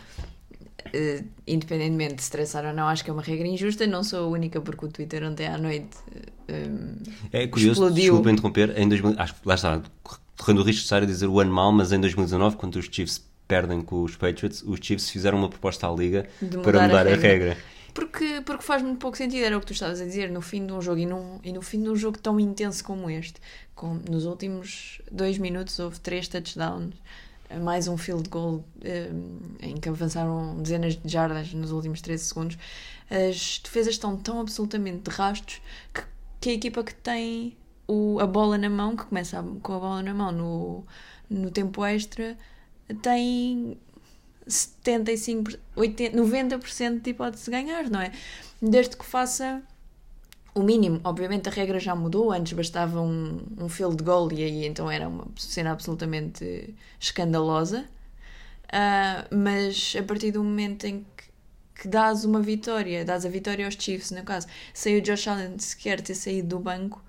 Uh, 0.86 1.24
independentemente 1.46 2.14
de 2.14 2.22
estressar 2.22 2.64
ou 2.64 2.72
não, 2.72 2.86
acho 2.86 3.04
que 3.04 3.10
é 3.10 3.12
uma 3.12 3.22
regra 3.22 3.46
injusta. 3.46 3.86
Não 3.86 4.04
sou 4.04 4.24
a 4.24 4.28
única 4.28 4.60
porque 4.60 4.86
o 4.86 4.88
Twitter 4.88 5.22
ontem 5.24 5.46
à 5.46 5.58
noite 5.58 5.96
uh, 6.48 7.12
é 7.32 7.46
curioso, 7.46 7.72
explodiu. 7.72 8.04
desculpa 8.04 8.30
interromper, 8.30 8.78
em 8.78 8.88
2000, 8.88 9.14
acho, 9.18 9.34
lá 9.44 9.54
está, 9.54 9.82
correndo 10.38 10.60
o 10.60 10.62
risco 10.62 10.80
de 10.80 10.84
estar 10.84 11.02
a 11.02 11.06
dizer 11.06 11.26
o 11.26 11.40
ano 11.40 11.52
mal, 11.52 11.72
mas 11.72 11.92
em 11.92 12.00
2019, 12.00 12.56
quando 12.56 12.76
os 12.76 12.88
Chiefs 12.90 13.24
perdem 13.48 13.80
com 13.80 14.02
os 14.02 14.16
Patriots, 14.16 14.62
os 14.62 14.78
Chiefs 14.80 15.10
fizeram 15.10 15.38
uma 15.38 15.48
proposta 15.48 15.88
à 15.88 15.92
Liga 15.92 16.26
mudar 16.40 16.62
para 16.62 16.82
mudar 16.82 17.06
a 17.06 17.10
regra. 17.10 17.16
A 17.16 17.30
regra. 17.30 17.56
Porque, 17.96 18.42
porque 18.44 18.62
faz 18.62 18.82
muito 18.82 18.98
pouco 18.98 19.16
sentido, 19.16 19.42
era 19.42 19.56
o 19.56 19.60
que 19.60 19.68
tu 19.68 19.72
estavas 19.72 20.02
a 20.02 20.04
dizer, 20.04 20.30
no 20.30 20.42
fim 20.42 20.66
de 20.66 20.72
um 20.74 20.82
jogo 20.82 20.98
e, 20.98 21.06
num, 21.06 21.40
e 21.42 21.50
no 21.50 21.62
fim 21.62 21.82
de 21.82 21.88
um 21.88 21.96
jogo 21.96 22.18
tão 22.18 22.38
intenso 22.38 22.84
como 22.84 23.08
este. 23.08 23.40
Com, 23.74 23.94
nos 23.94 24.26
últimos 24.26 25.00
dois 25.10 25.38
minutos 25.38 25.78
houve 25.78 25.98
três 26.00 26.28
touchdowns, 26.28 26.94
mais 27.62 27.88
um 27.88 27.96
field 27.96 28.28
goal 28.28 28.62
um, 28.84 29.38
em 29.60 29.76
que 29.78 29.88
avançaram 29.88 30.60
dezenas 30.60 30.94
de 30.94 31.10
jardas 31.10 31.54
nos 31.54 31.72
últimos 31.72 32.02
13 32.02 32.22
segundos. 32.22 32.58
As 33.08 33.62
defesas 33.64 33.94
estão 33.94 34.14
tão 34.14 34.40
absolutamente 34.40 35.08
de 35.08 35.16
rastros 35.16 35.62
que, 35.94 36.02
que 36.38 36.50
a 36.50 36.52
equipa 36.52 36.84
que 36.84 36.94
tem 36.94 37.56
o, 37.88 38.20
a 38.20 38.26
bola 38.26 38.58
na 38.58 38.68
mão, 38.68 38.94
que 38.94 39.06
começa 39.06 39.42
com 39.62 39.72
a 39.72 39.78
bola 39.78 40.02
na 40.02 40.12
mão 40.12 40.32
no, 40.32 40.84
no 41.30 41.50
tempo 41.50 41.82
extra, 41.82 42.36
tem 43.00 43.78
75, 44.46 45.52
80, 45.74 46.16
90% 46.16 47.00
de 47.02 47.10
hipótese 47.10 47.44
de 47.46 47.50
ganhar, 47.50 47.90
não 47.90 48.00
é? 48.00 48.12
Desde 48.62 48.96
que 48.96 49.04
faça 49.04 49.62
o 50.54 50.62
mínimo. 50.62 51.00
Obviamente 51.04 51.48
a 51.48 51.52
regra 51.52 51.78
já 51.78 51.94
mudou, 51.94 52.32
antes 52.32 52.52
bastava 52.54 53.00
um, 53.00 53.40
um 53.58 53.68
field 53.68 54.02
goal 54.02 54.32
e 54.32 54.42
aí 54.42 54.66
então 54.66 54.90
era 54.90 55.08
uma 55.08 55.26
cena 55.36 55.72
absolutamente 55.72 56.74
escandalosa. 56.98 57.84
Uh, 58.66 59.36
mas 59.36 59.94
a 59.98 60.02
partir 60.02 60.32
do 60.32 60.42
momento 60.42 60.84
em 60.86 61.06
que, 61.16 61.82
que 61.82 61.88
dás 61.88 62.24
uma 62.24 62.40
vitória, 62.40 63.04
dás 63.04 63.24
a 63.26 63.28
vitória 63.28 63.64
aos 63.64 63.74
Chiefs, 63.74 64.10
no 64.10 64.24
caso, 64.24 64.46
saiu 64.72 65.00
Josh 65.00 65.28
Allen 65.28 65.58
sequer 65.58 66.00
ter 66.00 66.14
saído 66.14 66.48
do 66.48 66.58
banco, 66.58 67.04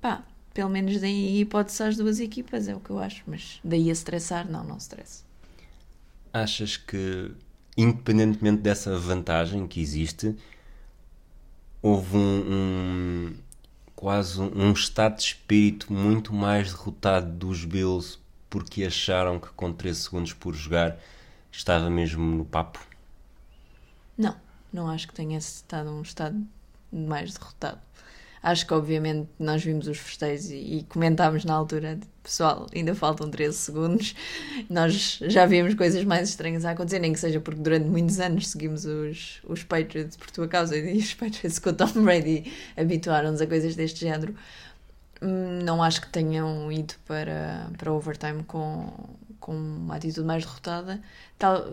pá, 0.00 0.24
pelo 0.54 0.70
menos 0.70 1.00
daí 1.00 1.40
hipótese 1.40 1.82
às 1.82 1.96
duas 1.96 2.20
equipas, 2.20 2.68
é 2.68 2.74
o 2.74 2.80
que 2.80 2.90
eu 2.90 2.98
acho, 3.00 3.22
mas 3.26 3.60
daí 3.62 3.90
a 3.90 3.92
estressar, 3.92 4.50
não, 4.50 4.64
não 4.64 4.78
stress 4.78 5.23
achas 6.34 6.76
que, 6.76 7.30
independentemente 7.76 8.60
dessa 8.60 8.98
vantagem 8.98 9.68
que 9.68 9.80
existe, 9.80 10.36
houve 11.80 12.16
um, 12.16 12.44
um 12.50 13.34
quase 13.94 14.40
um, 14.40 14.72
estado 14.72 15.16
de 15.16 15.22
espírito 15.22 15.92
muito 15.92 16.34
mais 16.34 16.72
derrotado 16.72 17.30
dos 17.30 17.64
Bills 17.64 18.18
porque 18.50 18.84
acharam 18.84 19.38
que 19.38 19.48
com 19.50 19.72
13 19.72 20.00
segundos 20.02 20.32
por 20.32 20.54
jogar 20.54 20.98
estava 21.52 21.88
mesmo 21.88 22.22
no 22.22 22.44
papo? 22.44 22.84
Não, 24.18 24.36
não 24.72 24.90
acho 24.90 25.06
que 25.08 25.14
tenha 25.14 25.38
estado 25.38 25.90
um 25.90 26.02
estado 26.02 26.44
mais 26.92 27.34
derrotado. 27.34 27.80
Acho 28.44 28.66
que, 28.66 28.74
obviamente, 28.74 29.26
nós 29.38 29.64
vimos 29.64 29.88
os 29.88 29.96
festejos 29.96 30.50
e, 30.50 30.56
e 30.56 30.82
comentámos 30.82 31.46
na 31.46 31.54
altura, 31.54 31.98
pessoal, 32.22 32.66
ainda 32.74 32.94
faltam 32.94 33.30
13 33.30 33.56
segundos. 33.56 34.14
Nós 34.68 35.18
já 35.22 35.46
vimos 35.46 35.72
coisas 35.74 36.04
mais 36.04 36.28
estranhas 36.28 36.62
a 36.66 36.72
acontecer, 36.72 36.98
nem 36.98 37.14
que 37.14 37.18
seja 37.18 37.40
porque 37.40 37.58
durante 37.58 37.86
muitos 37.86 38.20
anos 38.20 38.48
seguimos 38.48 38.84
os, 38.84 39.40
os 39.44 39.64
Patriots 39.64 40.18
por 40.18 40.30
tua 40.30 40.46
causa 40.46 40.76
e 40.76 40.98
os 40.98 41.14
Patriots 41.14 41.58
com 41.58 41.70
o 41.70 41.72
Tom 41.72 42.04
Brady 42.04 42.52
habituaram-nos 42.76 43.40
a 43.40 43.46
coisas 43.46 43.74
deste 43.74 44.00
género. 44.00 44.34
Não 45.22 45.82
acho 45.82 46.02
que 46.02 46.10
tenham 46.10 46.70
ido 46.70 46.92
para, 47.06 47.70
para 47.78 47.90
overtime 47.94 48.42
com, 48.42 48.92
com 49.40 49.56
uma 49.56 49.96
atitude 49.96 50.26
mais 50.26 50.44
derrotada. 50.44 51.00
Tal, 51.38 51.64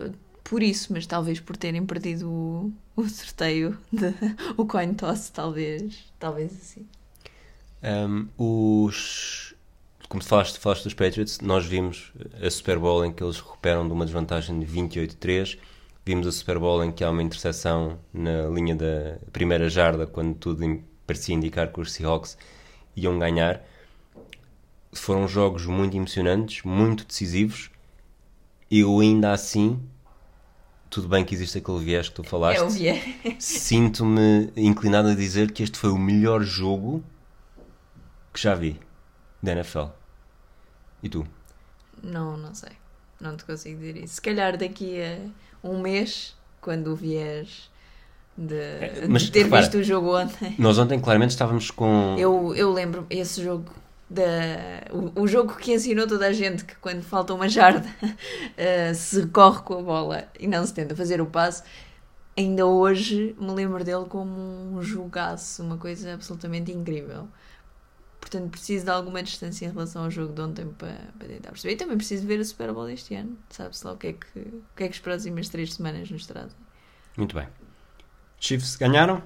por 0.44 0.62
isso, 0.62 0.92
mas 0.92 1.06
talvez 1.06 1.40
por 1.40 1.56
terem 1.56 1.84
perdido 1.86 2.30
o, 2.30 2.72
o 2.96 3.08
sorteio, 3.08 3.78
de, 3.92 4.14
o 4.56 4.66
coin 4.66 4.94
toss, 4.94 5.30
talvez, 5.30 6.12
talvez 6.18 6.52
assim. 6.52 6.86
Um, 7.82 8.28
os 8.38 9.54
como 10.12 10.22
falaste, 10.22 10.58
falaste 10.58 10.84
dos 10.84 10.92
Patriots, 10.92 11.40
nós 11.40 11.64
vimos 11.64 12.12
a 12.38 12.50
Super 12.50 12.78
Bowl 12.78 13.02
em 13.02 13.10
que 13.10 13.24
eles 13.24 13.38
recuperam 13.38 13.86
de 13.86 13.94
uma 13.94 14.04
desvantagem 14.04 14.60
de 14.60 14.66
28-3. 14.66 15.58
Vimos 16.04 16.26
a 16.26 16.32
Super 16.32 16.58
Bowl 16.58 16.84
em 16.84 16.92
que 16.92 17.02
há 17.02 17.08
uma 17.08 17.22
interseção 17.22 17.98
na 18.12 18.46
linha 18.48 18.76
da 18.76 19.16
primeira 19.32 19.70
jarda, 19.70 20.06
quando 20.06 20.34
tudo 20.34 20.82
parecia 21.06 21.34
indicar 21.34 21.72
que 21.72 21.80
os 21.80 21.92
Seahawks 21.92 22.36
iam 22.94 23.18
ganhar. 23.18 23.64
Foram 24.92 25.26
jogos 25.26 25.64
muito 25.64 25.96
emocionantes, 25.96 26.62
muito 26.62 27.06
decisivos. 27.06 27.70
Eu 28.70 29.00
ainda 29.00 29.32
assim, 29.32 29.80
tudo 30.92 31.08
bem 31.08 31.24
que 31.24 31.34
existe 31.34 31.56
aquele 31.56 31.78
viés 31.78 32.10
que 32.10 32.14
tu 32.16 32.22
falaste. 32.22 32.58
É 32.58 32.62
o 32.62 32.68
viés. 32.68 33.02
Sinto-me 33.40 34.52
inclinado 34.54 35.08
a 35.08 35.14
dizer 35.14 35.50
que 35.50 35.62
este 35.62 35.78
foi 35.78 35.90
o 35.90 35.96
melhor 35.96 36.42
jogo 36.42 37.02
que 38.32 38.38
já 38.38 38.54
vi 38.54 38.78
da 39.42 39.52
NFL. 39.52 39.86
E 41.02 41.08
tu? 41.08 41.26
Não, 42.02 42.36
não 42.36 42.54
sei. 42.54 42.72
Não 43.18 43.36
te 43.38 43.44
consigo 43.44 43.78
dizer 43.78 43.96
isso. 44.04 44.14
Se 44.16 44.20
calhar 44.20 44.56
daqui 44.58 45.00
a 45.00 45.66
um 45.66 45.80
mês, 45.80 46.36
quando 46.60 46.88
o 46.88 46.96
viés 46.96 47.70
de, 48.36 48.54
É, 48.54 49.06
mas, 49.08 49.22
de 49.22 49.30
ter 49.32 49.44
repara, 49.44 49.62
visto 49.62 49.78
o 49.78 49.82
jogo 49.82 50.14
ontem. 50.14 50.54
Nós 50.58 50.78
ontem 50.78 51.00
claramente 51.00 51.30
estávamos 51.30 51.70
com. 51.70 52.16
Eu, 52.18 52.54
eu 52.54 52.70
lembro 52.70 53.06
esse 53.08 53.42
jogo. 53.42 53.72
Da, 54.12 54.92
o, 54.92 55.22
o 55.22 55.26
jogo 55.26 55.56
que 55.56 55.72
ensinou 55.72 56.06
toda 56.06 56.26
a 56.26 56.32
gente 56.34 56.66
que 56.66 56.76
quando 56.76 57.02
falta 57.02 57.32
uma 57.32 57.48
jarda 57.48 57.88
eh, 58.58 58.92
se 58.92 59.26
corre 59.28 59.62
com 59.62 59.78
a 59.78 59.82
bola 59.82 60.28
e 60.38 60.46
não 60.46 60.66
se 60.66 60.74
tenta 60.74 60.94
fazer 60.94 61.20
o 61.20 61.26
passo. 61.26 61.62
Ainda 62.36 62.66
hoje 62.66 63.34
me 63.40 63.50
lembro 63.52 63.82
dele 63.82 64.04
como 64.06 64.30
um 64.30 64.82
jogaço, 64.82 65.62
uma 65.62 65.78
coisa 65.78 66.12
absolutamente 66.12 66.70
incrível. 66.70 67.26
Portanto, 68.20 68.50
preciso 68.50 68.84
de 68.84 68.90
alguma 68.90 69.22
distância 69.22 69.66
em 69.66 69.70
relação 69.70 70.04
ao 70.04 70.10
jogo 70.10 70.32
de 70.32 70.40
ontem 70.40 70.66
para, 70.78 70.96
para 71.18 71.28
tentar 71.28 71.50
perceber. 71.50 71.74
E 71.74 71.76
também 71.76 71.96
preciso 71.96 72.26
ver 72.26 72.38
a 72.38 72.44
Super 72.44 72.72
Bowl 72.72 72.88
este 72.88 73.14
ano. 73.14 73.36
Sabe-se 73.50 73.86
lá 73.86 73.92
o 73.92 73.96
que, 73.96 74.06
é 74.08 74.12
que, 74.12 74.38
o 74.38 74.62
que 74.76 74.84
é 74.84 74.88
que 74.88 74.94
as 74.94 74.98
próximas 74.98 75.48
três 75.48 75.74
semanas 75.74 76.10
nos 76.10 76.26
trazem. 76.26 76.56
Muito 77.16 77.34
bem. 77.34 77.48
Chiefs 78.38 78.76
ganharam. 78.76 79.22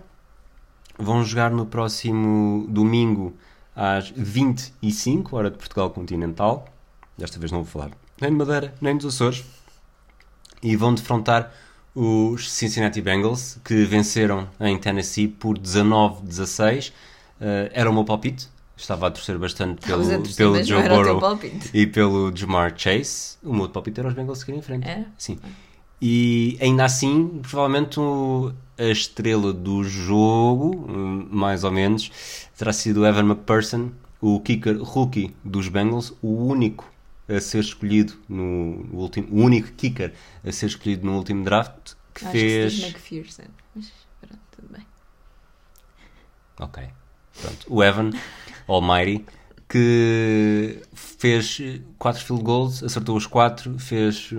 Vão 0.99 1.23
jogar 1.25 1.51
no 1.51 1.67
próximo 1.67 2.67
domingo 2.69 3.37
às 3.77 4.09
25, 4.11 5.37
hora 5.37 5.51
de 5.51 5.59
Portugal 5.59 5.91
Continental. 5.91 6.67
Desta 7.17 7.39
vez 7.39 7.53
não 7.53 7.63
vou 7.63 7.67
falar 7.71 7.91
nem 8.21 8.31
de 8.31 8.37
Madeira, 8.37 8.75
nem 8.81 8.97
dos 8.97 9.15
Açores. 9.15 9.45
E 10.63 10.75
vão 10.75 10.95
defrontar 10.95 11.53
os 11.95 12.51
Cincinnati 12.51 13.01
Bengals, 13.01 13.59
que 13.65 13.85
venceram 13.85 14.49
em 14.61 14.79
Tennessee 14.79 15.29
por 15.29 15.59
19-16. 15.59 16.91
Uh, 17.41 17.71
era 17.73 17.91
o 17.91 17.93
meu 17.93 18.05
palpite. 18.05 18.49
Estava 18.77 19.07
a 19.07 19.11
torcer 19.11 19.39
bastante 19.39 19.87
pelo, 19.87 20.03
torcer, 20.07 20.37
pelo 20.37 20.63
Joe 20.63 20.83
Burrow 20.89 21.39
e 21.73 21.87
pelo 21.87 22.35
Jamar 22.37 22.75
Chase. 22.77 23.37
O 23.43 23.55
meu 23.55 23.69
palpite 23.71 24.01
era 24.01 24.09
os 24.09 24.15
Bengals 24.15 24.41
seguirem 24.41 24.61
em 24.61 24.63
frente. 24.63 24.87
Era? 24.87 25.07
Sim. 25.17 25.39
E 26.01 26.59
ainda 26.61 26.85
assim, 26.85 27.41
provavelmente 27.43 27.99
o- 27.99 28.53
a 28.79 28.85
estrela 28.85 29.53
do 29.53 29.83
jogo, 29.85 30.87
mais 31.31 31.65
ou 31.65 31.71
menos, 31.73 32.11
terá 32.57 32.73
sido 32.73 33.01
o 33.01 33.07
Evan 33.07 33.25
McPherson, 33.25 33.91
o 34.21 34.41
kicker 34.41 34.77
rookie 34.79 35.35
dos 35.45 35.69
Bengals, 35.69 36.13
o 36.23 36.47
único 36.47 36.91
a 37.29 37.41
ser 37.41 37.61
escolhido 37.61 38.15
no 38.29 38.87
último, 38.93 39.29
o 39.31 39.43
único 39.43 39.73
kicker 39.73 40.13
a 40.45 40.53
ser 40.53 40.67
escolhido 40.67 41.05
no 41.07 41.17
último 41.17 41.43
draft 41.45 41.95
que 42.15 42.25
Acho 42.25 42.33
fez. 42.33 42.75
que 42.75 42.87
McPherson. 42.87 43.51
Mas 43.75 43.93
pronto, 44.21 44.41
tudo 44.57 44.69
bem. 44.73 44.87
Ok. 46.61 46.83
Pronto. 47.41 47.67
O 47.69 47.83
Evan 47.83 48.11
Almighty 48.69 49.25
que 49.69 50.79
fez 50.95 51.61
4 51.99 52.25
field 52.25 52.43
goals, 52.43 52.83
acertou 52.85 53.17
os 53.17 53.27
4, 53.27 53.79
fez, 53.79 54.31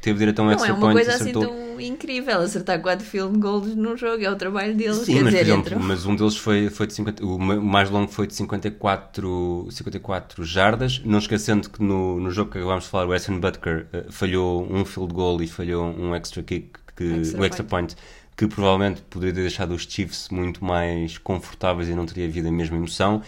teve 0.00 0.18
direito 0.18 0.38
a 0.38 0.42
um 0.42 0.46
Não 0.46 0.52
extra 0.52 0.70
é 0.70 0.72
uma 0.72 0.80
point, 0.80 0.94
coisa 0.94 1.10
assim 1.10 1.30
acertou. 1.30 1.46
tão 1.46 1.80
incrível 1.80 2.40
acertar 2.40 2.80
4 2.80 3.04
field 3.04 3.38
goals 3.38 3.74
num 3.74 3.96
jogo, 3.96 4.22
é 4.22 4.30
o 4.30 4.36
trabalho 4.36 4.74
deles. 4.76 4.98
Sim, 4.98 5.14
mas 5.14 5.22
por 5.24 5.30
dizer, 5.30 5.40
exemplo, 5.42 5.80
mas 5.80 6.06
um 6.06 6.14
deles 6.14 6.36
foi, 6.36 6.70
foi 6.70 6.86
de 6.86 6.94
50, 6.94 7.24
o 7.24 7.38
ma- 7.38 7.54
o 7.56 7.62
mais 7.64 7.90
longo 7.90 8.08
foi 8.10 8.26
de 8.28 8.34
54, 8.34 9.66
54 9.70 10.44
jardas, 10.44 11.00
não 11.04 11.18
esquecendo 11.18 11.68
que 11.68 11.82
no, 11.82 12.20
no 12.20 12.30
jogo 12.30 12.52
que 12.52 12.58
acabámos 12.58 12.84
de 12.84 12.90
falar, 12.90 13.06
o 13.06 13.08
Weston 13.10 13.40
Butker 13.40 13.86
eh, 13.92 14.04
falhou 14.10 14.66
um 14.72 14.84
field 14.84 15.12
goal 15.12 15.42
e 15.42 15.48
falhou 15.48 15.84
um 15.86 16.14
extra 16.14 16.42
kick, 16.42 16.70
que, 16.96 17.04
Extra 17.04 17.40
o 17.40 17.44
extra 17.44 17.64
point, 17.64 17.94
que 18.36 18.46
provavelmente 18.46 19.02
poderia 19.10 19.34
ter 19.34 19.40
deixado 19.42 19.74
os 19.74 19.82
Chiefs 19.82 20.28
muito 20.30 20.64
mais 20.64 21.18
confortáveis 21.18 21.88
e 21.88 21.94
não 21.94 22.06
teria 22.06 22.26
havido 22.26 22.48
a 22.48 22.52
mesma 22.52 22.76
emoção, 22.76 23.20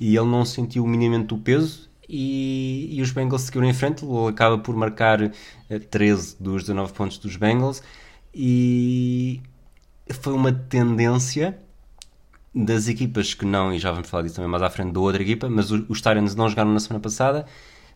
e 0.00 0.16
ele 0.16 0.26
não 0.26 0.44
sentiu 0.44 0.86
minimamente 0.86 1.34
o 1.34 1.38
peso, 1.38 1.90
e, 2.08 2.88
e 2.92 3.00
os 3.00 3.10
Bengals 3.10 3.42
seguiram 3.42 3.66
em 3.66 3.72
frente, 3.72 4.04
ele 4.04 4.28
acaba 4.28 4.58
por 4.58 4.76
marcar 4.76 5.22
eh, 5.22 5.78
13 5.78 6.36
dos 6.38 6.62
19 6.62 6.92
pontos 6.92 7.18
dos 7.18 7.36
Bengals, 7.36 7.82
e 8.34 9.40
foi 10.10 10.32
uma 10.32 10.52
tendência 10.52 11.58
das 12.54 12.86
equipas 12.88 13.32
que 13.34 13.46
não, 13.46 13.72
e 13.72 13.78
já 13.78 13.90
vamos 13.90 14.08
falar 14.08 14.22
disso 14.24 14.36
também 14.36 14.50
mais 14.50 14.62
à 14.62 14.68
frente 14.68 14.92
da 14.92 15.00
outra 15.00 15.22
equipa, 15.22 15.48
mas 15.48 15.70
os, 15.70 15.84
os 15.88 16.00
Tyrants 16.00 16.34
não 16.34 16.48
jogaram 16.48 16.72
na 16.72 16.80
semana 16.80 17.00
passada. 17.00 17.46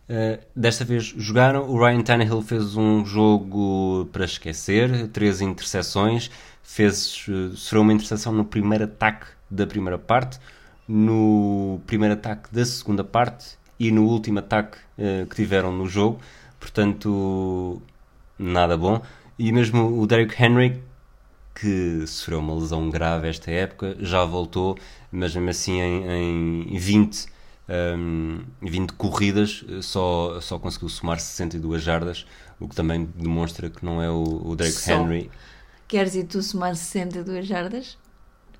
Uh, 0.09 0.41
desta 0.55 0.85
vez 0.85 1.03
jogaram. 1.03 1.69
O 1.69 1.77
Ryan 1.77 2.01
Tannehill 2.01 2.41
fez 2.41 2.77
um 2.77 3.05
jogo 3.05 4.07
para 4.11 4.23
esquecer, 4.23 5.09
três 5.09 5.41
interseções, 5.41 6.31
fez, 6.63 7.27
uh, 7.27 7.55
sofreu 7.55 7.81
uma 7.81 7.93
interseção 7.93 8.31
no 8.31 8.45
primeiro 8.45 8.85
ataque 8.85 9.27
da 9.51 9.67
primeira 9.67 9.97
parte, 9.97 10.39
no 10.87 11.81
primeiro 11.85 12.13
ataque 12.13 12.53
da 12.53 12.65
segunda 12.65 13.03
parte 13.03 13.57
e 13.79 13.91
no 13.91 14.05
último 14.05 14.39
ataque 14.39 14.77
uh, 14.97 15.25
que 15.27 15.35
tiveram 15.35 15.71
no 15.71 15.87
jogo. 15.87 16.19
Portanto, 16.59 17.81
nada 18.37 18.77
bom. 18.77 19.01
E 19.37 19.51
mesmo 19.51 19.99
o 19.99 20.07
Derrick 20.07 20.41
Henry, 20.41 20.81
que 21.53 22.05
sofreu 22.07 22.39
uma 22.39 22.53
lesão 22.55 22.89
grave 22.89 23.27
esta 23.27 23.51
época, 23.51 23.95
já 23.99 24.23
voltou, 24.23 24.77
mas 25.11 25.35
mesmo 25.35 25.49
assim 25.49 25.79
em, 25.79 26.75
em 26.75 26.77
20, 26.77 27.27
um, 27.97 28.43
20 28.61 28.93
corridas 28.93 29.63
só, 29.81 30.39
só 30.41 30.57
conseguiu 30.57 30.89
somar 30.89 31.19
62 31.19 31.81
jardas, 31.81 32.25
o 32.59 32.67
que 32.67 32.75
também 32.75 33.07
demonstra 33.15 33.69
que 33.69 33.85
não 33.85 34.01
é 34.01 34.09
o, 34.09 34.41
o 34.45 34.55
Derrick 34.55 34.79
Só. 34.79 34.93
Henry. 34.93 35.29
Queres 35.87 36.15
ir 36.15 36.25
tu 36.25 36.41
somar 36.41 36.75
62 36.75 37.47
jardas? 37.47 37.97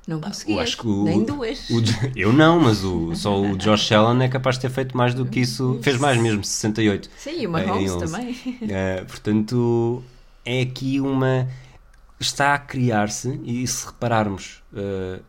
Não 0.07 0.17
Eu 0.17 0.21
conseguias, 0.21 0.59
acho 0.61 0.77
que 0.77 0.87
o- 0.87 1.03
nem 1.03 1.23
duas. 1.25 1.69
o- 1.69 1.81
eu 2.15 2.31
não, 2.31 2.59
mas 2.61 2.81
o, 2.83 3.13
só 3.13 3.39
o 3.41 3.57
Josh 3.57 3.91
Allen 3.91 4.23
é 4.23 4.29
capaz 4.29 4.55
de 4.55 4.61
ter 4.61 4.69
feito 4.69 4.95
mais 4.95 5.13
do 5.13 5.25
que 5.25 5.41
isso. 5.41 5.79
Fez 5.83 5.97
mais 5.97 6.17
mesmo, 6.21 6.43
68. 6.43 7.09
Sim, 7.17 7.41
e 7.41 7.45
o 7.47 7.57
É, 7.57 7.65
Mahomes 7.65 7.91
11. 7.91 8.05
também. 8.05 8.31
Uh, 8.31 9.05
portanto, 9.05 10.03
é 10.45 10.61
aqui 10.61 11.01
uma. 11.01 11.47
Está 12.19 12.53
a 12.55 12.57
criar-se, 12.57 13.39
e 13.43 13.67
se 13.67 13.85
repararmos 13.85 14.63
uh, 14.73 15.21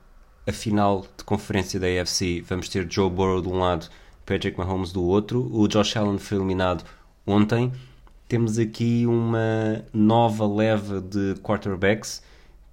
a 0.47 0.53
final 0.53 1.05
de 1.19 1.25
conferência 1.25 1.79
da 1.79 1.87
AFC, 1.87 2.41
vamos 2.49 2.69
ter 2.69 2.87
Joe 2.91 3.11
Burrow 3.11 3.43
de 3.43 3.49
um 3.49 3.59
lado, 3.59 3.89
Patrick 4.25 4.57
Mahomes 4.57 4.93
do 4.93 5.03
outro. 5.03 5.51
O 5.53 5.67
Josh 5.69 5.97
Allen 5.97 6.19
foi 6.19 6.39
eliminado 6.39 6.85
ontem. 7.27 7.73
Temos 8.29 8.59
aqui 8.59 9.05
uma 9.07 9.85
nova 9.93 10.47
leva 10.47 11.01
de 11.01 11.35
quarterbacks 11.43 12.23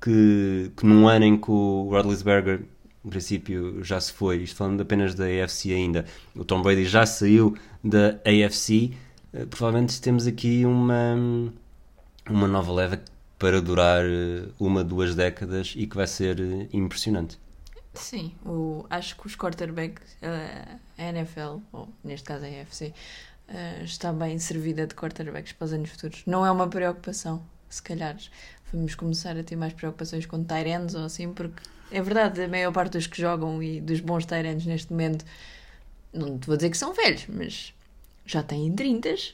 que, 0.02 0.72
que 0.75 0.86
num 0.86 1.08
ano 1.08 1.25
em 1.25 1.38
que 1.38 1.50
o 1.50 1.90
Rodlisberger, 1.92 2.62
em 3.04 3.10
princípio, 3.10 3.84
já 3.84 4.00
se 4.00 4.12
foi, 4.12 4.38
isto 4.44 4.56
falando 4.56 4.82
apenas 4.82 5.16
da 5.16 5.25
AFC 5.25 5.72
ainda, 5.74 6.06
o 6.36 6.44
Tom 6.44 6.62
Brady 6.62 6.86
já 6.86 7.06
saiu 7.06 7.56
da 7.84 8.20
AFC, 8.25 8.94
eh, 9.36 9.46
provavelmente 9.46 10.02
temos 10.02 10.25
aqui 10.25 10.66
uma, 10.66 11.16
uma 12.30 12.48
nova 12.48 12.72
leva 12.72 13.02
para 13.38 13.62
durar 13.62 14.06
eh, 14.06 14.48
uma, 14.60 14.84
duas 14.84 15.14
décadas 15.14 15.74
e 15.75 15.86
que 15.86 15.96
vai 15.96 16.08
ser 16.08 16.40
eh, 16.40 16.68
impressionante. 16.72 17.38
Sim, 17.94 18.34
o, 18.46 18.86
acho 18.90 19.16
que 19.16 19.28
os 19.28 19.36
quarterbacks, 19.36 20.18
a 20.98 21.04
NFL, 21.04 21.60
ou 21.72 21.88
neste 22.04 22.25
caso 22.25 22.44
a 22.44 22.48
AFC, 22.48 22.94
está 23.84 24.12
bem 24.12 24.38
servida 24.38 24.86
de 24.86 24.94
quarterbacks 24.94 25.54
para 25.54 25.66
os 25.66 25.74
anos 25.74 25.92
futuros. 25.92 26.24
Não 26.25 26.46
é 26.46 26.52
uma 26.52 26.68
preocupação, 26.68 27.42
se 27.70 27.82
calhar. 27.82 28.18
Vamos 28.75 28.94
começar 28.94 29.38
a 29.38 29.44
ter 29.44 29.55
mais 29.55 29.72
preocupações 29.72 30.25
com 30.25 30.44
Tyrants 30.44 30.96
ou 30.96 31.05
assim, 31.05 31.32
porque 31.32 31.62
é 31.91 32.01
verdade, 32.01 32.41
a 32.44 32.48
maior 32.48 32.74
parte 32.74 32.94
dos 32.94 33.08
que 33.08 33.22
jogam 33.22 33.63
e 33.63 33.79
dos 33.79 34.01
bons 34.01 34.25
Tyrants 34.25 34.65
neste 34.65 34.91
momento, 34.91 35.24
não 36.13 36.38
te 36.38 36.46
vou 36.48 36.58
dizer 36.58 36.70
que 36.70 36.77
são 36.77 36.94
velhos, 36.94 37.25
mas 37.29 37.74
já 38.25 38.44
têm 38.44 38.74
30. 38.75 39.15
Sim, 39.15 39.34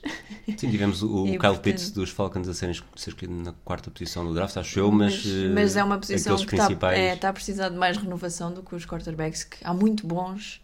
tivemos 0.70 1.02
o, 1.02 1.26
E, 1.28 1.30
Kyle 1.32 1.40
portanto- 1.40 1.62
Pitts 1.64 1.90
dos 1.92 2.12
Falcons 2.12 2.48
a 2.48 2.54
ser, 2.54 2.76
ser 2.96 3.10
escolhido 3.10 3.34
na 3.42 3.54
quarta 3.66 3.90
posição 3.90 4.24
do 4.28 4.34
draft, 4.34 4.56
acho 4.58 4.78
eu, 4.80 4.92
mas, 4.92 5.24
eh, 5.26 5.50
mas 5.54 5.76
é 5.76 5.84
uma 5.84 5.98
posição 5.98 6.34
aqueles 6.34 6.48
que 6.48 6.56
está, 6.56 6.66
principais. 6.68 7.00
é, 7.00 7.14
está 7.16 7.30
a 7.30 7.34
precisar 7.34 7.70
de 7.70 7.78
mais 7.78 7.98
renovação 7.98 8.54
do 8.54 8.62
que 8.62 8.76
os 8.76 8.86
quarterbacks, 8.86 9.44
que 9.44 9.58
há 9.64 9.74
muito 9.74 10.06
bons 10.06 10.62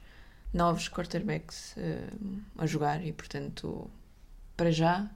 novos 0.53 0.87
quarterbacks 0.87 1.73
eh, 1.77 2.07
a 2.57 2.65
jogar 2.67 3.03
e, 3.03 3.11
portanto, 3.11 3.89
para 4.55 4.69
já, 4.71 5.09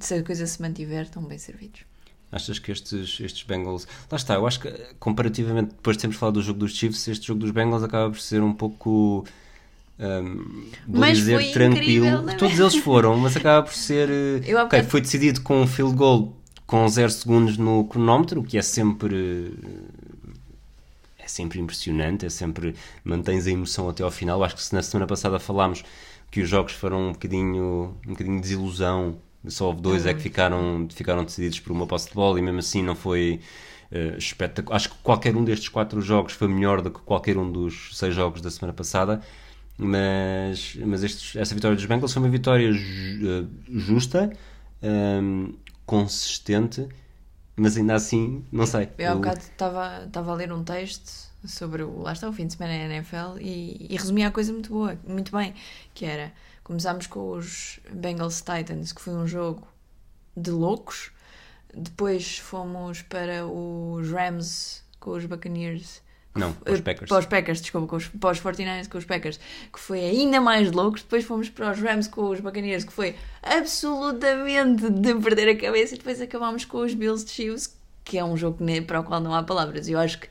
se 0.00 0.14
a 0.14 0.22
coisa 0.24 0.46
se 0.46 0.60
mantiver, 0.60 1.02
estão 1.02 1.22
bem 1.22 1.38
servidos. 1.38 1.82
Achas 2.30 2.58
que 2.58 2.72
estes, 2.72 3.20
estes 3.20 3.42
Bengals. 3.44 3.86
Lá 4.10 4.16
está, 4.16 4.34
eu 4.34 4.46
acho 4.46 4.60
que 4.60 4.70
comparativamente, 4.98 5.70
depois 5.74 5.96
de 5.96 6.00
termos 6.02 6.16
falado 6.16 6.34
do 6.34 6.42
jogo 6.42 6.58
dos 6.58 6.72
Chiefs, 6.74 7.06
este 7.08 7.26
jogo 7.28 7.40
dos 7.40 7.50
Bengals 7.52 7.82
acaba 7.82 8.10
por 8.10 8.20
ser 8.20 8.42
um 8.42 8.52
pouco 8.52 9.24
Um, 9.98 10.68
vou 10.86 11.00
Mas 11.00 11.16
dizer 11.16 11.52
tranquilo. 11.52 12.06
incrível, 12.06 12.28
é? 12.28 12.36
Todos 12.36 12.58
eles 12.58 12.76
foram, 12.76 13.16
mas 13.16 13.34
acaba 13.34 13.62
por 13.62 13.72
ser. 13.72 14.10
eh, 14.12 14.42
Eu 14.44 14.58
há 14.58 14.64
ok, 14.64 14.82
foi 14.82 15.00
decidido 15.00 15.40
com 15.40 15.62
um 15.62 15.66
field 15.66 15.94
goal 15.96 16.36
com 16.66 16.86
0 16.86 17.10
segundos 17.10 17.56
no 17.56 17.84
cronómetro, 17.86 18.40
o 18.42 18.44
que 18.44 18.58
é 18.58 18.62
sempre. 18.62 19.54
eh, 19.64 20.32
É 21.18 21.26
sempre 21.28 21.58
impressionante, 21.60 22.26
é 22.26 22.28
sempre. 22.28 22.74
mantens 23.04 23.46
a 23.46 23.50
emoção 23.50 23.88
até 23.88 24.02
ao 24.02 24.10
final. 24.10 24.42
Acho 24.44 24.56
que 24.56 24.62
se 24.62 24.74
na 24.74 24.82
semana 24.82 25.06
passada 25.06 25.38
falámos 25.38 25.82
que 26.30 26.40
os 26.42 26.48
jogos 26.48 26.72
foram 26.72 27.08
um 27.08 27.12
bocadinho, 27.12 27.96
um 28.06 28.10
bocadinho 28.10 28.36
de 28.36 28.42
desilusão, 28.42 29.16
só 29.48 29.66
houve 29.66 29.80
dois 29.80 30.06
é 30.06 30.14
que 30.14 30.20
ficaram, 30.22 30.86
ficaram 30.90 31.24
decididos 31.24 31.60
por 31.60 31.72
uma 31.72 31.86
posse 31.86 32.08
de 32.08 32.14
bola 32.14 32.38
e 32.38 32.42
mesmo 32.42 32.58
assim 32.60 32.82
não 32.82 32.94
foi 32.96 33.40
eh, 33.90 34.14
espetacular. 34.18 34.76
Acho 34.76 34.90
que 34.90 34.96
qualquer 35.02 35.36
um 35.36 35.44
destes 35.44 35.68
quatro 35.68 36.00
jogos 36.00 36.32
foi 36.32 36.48
melhor 36.48 36.82
do 36.82 36.90
que 36.90 37.00
qualquer 37.00 37.36
um 37.36 37.50
dos 37.50 37.96
seis 37.96 38.14
jogos 38.14 38.40
da 38.40 38.50
semana 38.50 38.72
passada. 38.72 39.20
Mas, 39.78 40.74
mas 40.86 41.02
estes- 41.04 41.36
essa 41.36 41.54
vitória 41.54 41.76
dos 41.76 41.84
Bengals 41.84 42.12
foi 42.12 42.22
uma 42.22 42.30
vitória 42.30 42.72
ju- 42.72 43.28
eh, 43.28 43.44
justa, 43.70 44.32
ehm, 44.82 45.50
consistente, 45.84 46.88
mas 47.56 47.76
ainda 47.76 47.94
assim, 47.94 48.44
não 48.52 48.66
sei. 48.66 48.88
Eu 48.98 49.12
há 49.12 49.14
bocado 49.14 49.40
estava 49.40 50.04
estava 50.06 50.32
a 50.32 50.34
ler 50.34 50.52
um 50.52 50.64
texto 50.64 51.10
sobre 51.46 51.82
o, 51.82 52.00
lá 52.02 52.12
está, 52.12 52.28
o 52.28 52.32
fim 52.32 52.46
de 52.46 52.54
semana 52.54 52.76
na 52.78 52.94
NFL 52.94 53.38
e, 53.40 53.86
e 53.90 53.96
resumia 53.96 54.28
a 54.28 54.30
coisa 54.30 54.52
muito 54.52 54.70
boa, 54.70 54.98
muito 55.06 55.32
bem, 55.32 55.54
que 55.94 56.04
era, 56.04 56.32
começámos 56.66 57.06
com 57.06 57.30
os 57.30 57.78
Bengals 57.92 58.42
Titans, 58.42 58.92
que 58.92 59.00
foi 59.00 59.14
um 59.14 59.24
jogo 59.24 59.68
de 60.36 60.50
loucos, 60.50 61.12
depois 61.72 62.38
fomos 62.38 63.02
para 63.02 63.46
os 63.46 64.10
Rams 64.10 64.82
com 64.98 65.12
os 65.12 65.24
Buccaneers, 65.24 66.02
Não, 66.34 66.52
para 66.52 66.72
os 66.72 66.80
eh, 66.80 66.82
Packers. 66.82 67.08
Para 67.08 67.18
os 67.20 67.26
Packers, 67.26 67.60
desculpa, 67.60 67.86
com 67.86 67.94
os, 67.94 68.08
para 68.08 68.32
os 68.32 68.40
49ers 68.40 68.88
com 68.88 68.98
os 68.98 69.04
Packers, 69.04 69.38
que 69.72 69.78
foi 69.78 70.00
ainda 70.00 70.40
mais 70.40 70.72
loucos. 70.72 71.02
Depois 71.02 71.24
fomos 71.24 71.48
para 71.48 71.70
os 71.70 71.78
Rams 71.78 72.08
com 72.08 72.30
os 72.30 72.40
Buccaneers, 72.40 72.82
que 72.82 72.92
foi 72.92 73.14
absolutamente 73.44 74.90
de 74.90 75.14
perder 75.14 75.50
a 75.50 75.56
cabeça. 75.56 75.94
E 75.94 75.98
depois 75.98 76.20
acabámos 76.20 76.64
com 76.64 76.78
os 76.78 76.94
Bills 76.94 77.24
de 77.24 77.30
Chiefs, 77.30 77.78
que 78.02 78.18
é 78.18 78.24
um 78.24 78.36
jogo 78.36 78.58
para 78.88 78.98
o 78.98 79.04
qual 79.04 79.20
não 79.20 79.32
há 79.32 79.42
palavras. 79.44 79.88
Eu 79.88 80.00
acho 80.00 80.18
que 80.18 80.28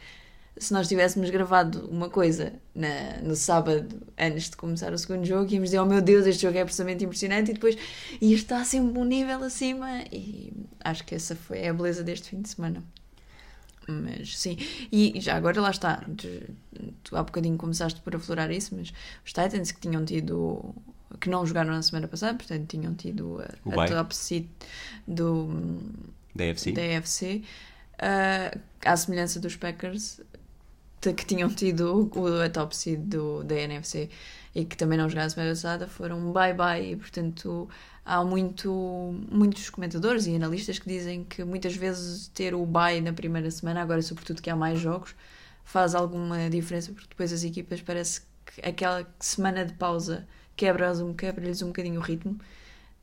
se 0.57 0.71
nós 0.73 0.87
tivéssemos 0.87 1.29
gravado 1.29 1.87
uma 1.89 2.09
coisa 2.09 2.53
na- 2.73 3.17
no 3.21 3.35
sábado, 3.35 4.01
antes 4.17 4.49
de 4.49 4.55
começar 4.55 4.93
o 4.93 4.97
segundo 4.97 5.25
jogo, 5.25 5.51
íamos 5.51 5.69
dizer: 5.69 5.79
Oh 5.79 5.85
meu 5.85 6.01
Deus, 6.01 6.25
este 6.25 6.41
jogo 6.43 6.57
é 6.57 6.61
absolutamente 6.61 7.03
impressionante. 7.03 7.51
E 7.51 7.53
depois 7.53 7.77
ia 8.21 8.35
estar 8.35 8.63
sempre 8.65 8.97
um 8.99 9.03
nível 9.05 9.43
acima. 9.43 10.01
E 10.11 10.53
acho 10.79 11.03
que 11.05 11.13
essa 11.15 11.35
foi 11.35 11.67
a 11.67 11.73
beleza 11.73 12.03
deste 12.03 12.29
fim 12.29 12.41
de 12.41 12.49
semana. 12.49 12.83
Mas 13.87 14.37
sim, 14.39 14.57
e 14.91 15.19
já 15.21 15.35
agora 15.35 15.61
lá 15.61 15.69
está. 15.69 16.03
Tu, 17.03 17.15
há 17.15 17.21
bocadinho 17.21 17.55
começaste 17.57 18.01
por 18.01 18.15
aflorar 18.15 18.49
isso, 18.51 18.75
mas 18.75 18.91
os 19.23 19.31
Titans 19.31 19.71
que 19.71 19.79
tinham 19.81 20.03
tido. 20.03 20.73
que 21.19 21.29
não 21.29 21.45
jogaram 21.45 21.71
na 21.71 21.81
semana 21.83 22.07
passada, 22.07 22.35
portanto 22.35 22.65
tinham 22.67 22.95
tido 22.95 23.39
a, 23.41 23.83
a 23.83 23.87
top 23.87 24.15
seed 24.15 24.47
do, 25.07 25.49
Da 26.33 26.49
AFC. 26.49 26.71
da 26.71 26.81
ah, 27.99 28.57
à 28.83 28.97
semelhança 28.97 29.39
dos 29.39 29.55
Packers, 29.55 30.19
que 31.13 31.25
tinham 31.25 31.49
tido 31.49 32.09
o, 32.15 32.41
a 32.41 32.49
top 32.49 32.75
seed 32.75 32.99
do, 33.01 33.43
da 33.43 33.55
NFC 33.55 34.09
e 34.53 34.65
que 34.65 34.77
também 34.77 34.97
não 34.97 35.09
jogaram 35.09 35.27
a 35.27 35.29
semana 35.29 35.51
passada, 35.51 35.87
foram 35.87 36.31
bye-bye 36.31 36.91
e, 36.91 36.95
portanto, 36.95 37.69
há 38.05 38.23
muito, 38.23 38.71
muitos 39.29 39.69
comentadores 39.69 40.27
e 40.27 40.35
analistas 40.35 40.79
que 40.79 40.87
dizem 40.87 41.23
que 41.23 41.43
muitas 41.43 41.75
vezes 41.75 42.27
ter 42.29 42.55
o 42.55 42.65
bye 42.65 43.01
na 43.01 43.11
primeira 43.11 43.51
semana, 43.51 43.81
agora 43.81 44.01
sobretudo 44.01 44.41
que 44.41 44.49
há 44.49 44.55
mais 44.55 44.79
jogos, 44.79 45.15
faz 45.65 45.95
alguma 45.95 46.49
diferença, 46.49 46.93
porque 46.93 47.09
depois 47.09 47.33
as 47.33 47.43
equipas 47.43 47.81
parece 47.81 48.21
que 48.45 48.61
aquela 48.65 49.05
semana 49.19 49.65
de 49.65 49.73
pausa 49.73 50.27
quebra-lhes 50.55 51.01
um, 51.01 51.13
quebra 51.13 51.51
um 51.63 51.67
bocadinho 51.67 51.99
o 51.99 52.03
ritmo 52.03 52.39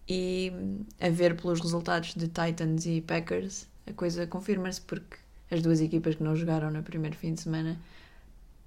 e 0.09 0.53
a 1.01 1.09
ver 1.11 1.37
pelos 1.37 1.61
resultados 1.61 2.15
de 2.15 2.29
Titans 2.29 2.87
e 2.87 3.01
Packers, 3.01 3.69
a 3.87 3.93
coisa 3.93 4.27
confirma-se 4.27 4.81
porque 4.81 5.17
as 5.53 5.61
duas 5.63 5.81
equipas 5.81 6.15
que 6.15 6.23
não 6.23 6.35
jogaram 6.35 6.71
no 6.71 6.83
primeiro 6.83 7.15
fim 7.17 7.35
de 7.35 7.41
semana 7.43 7.77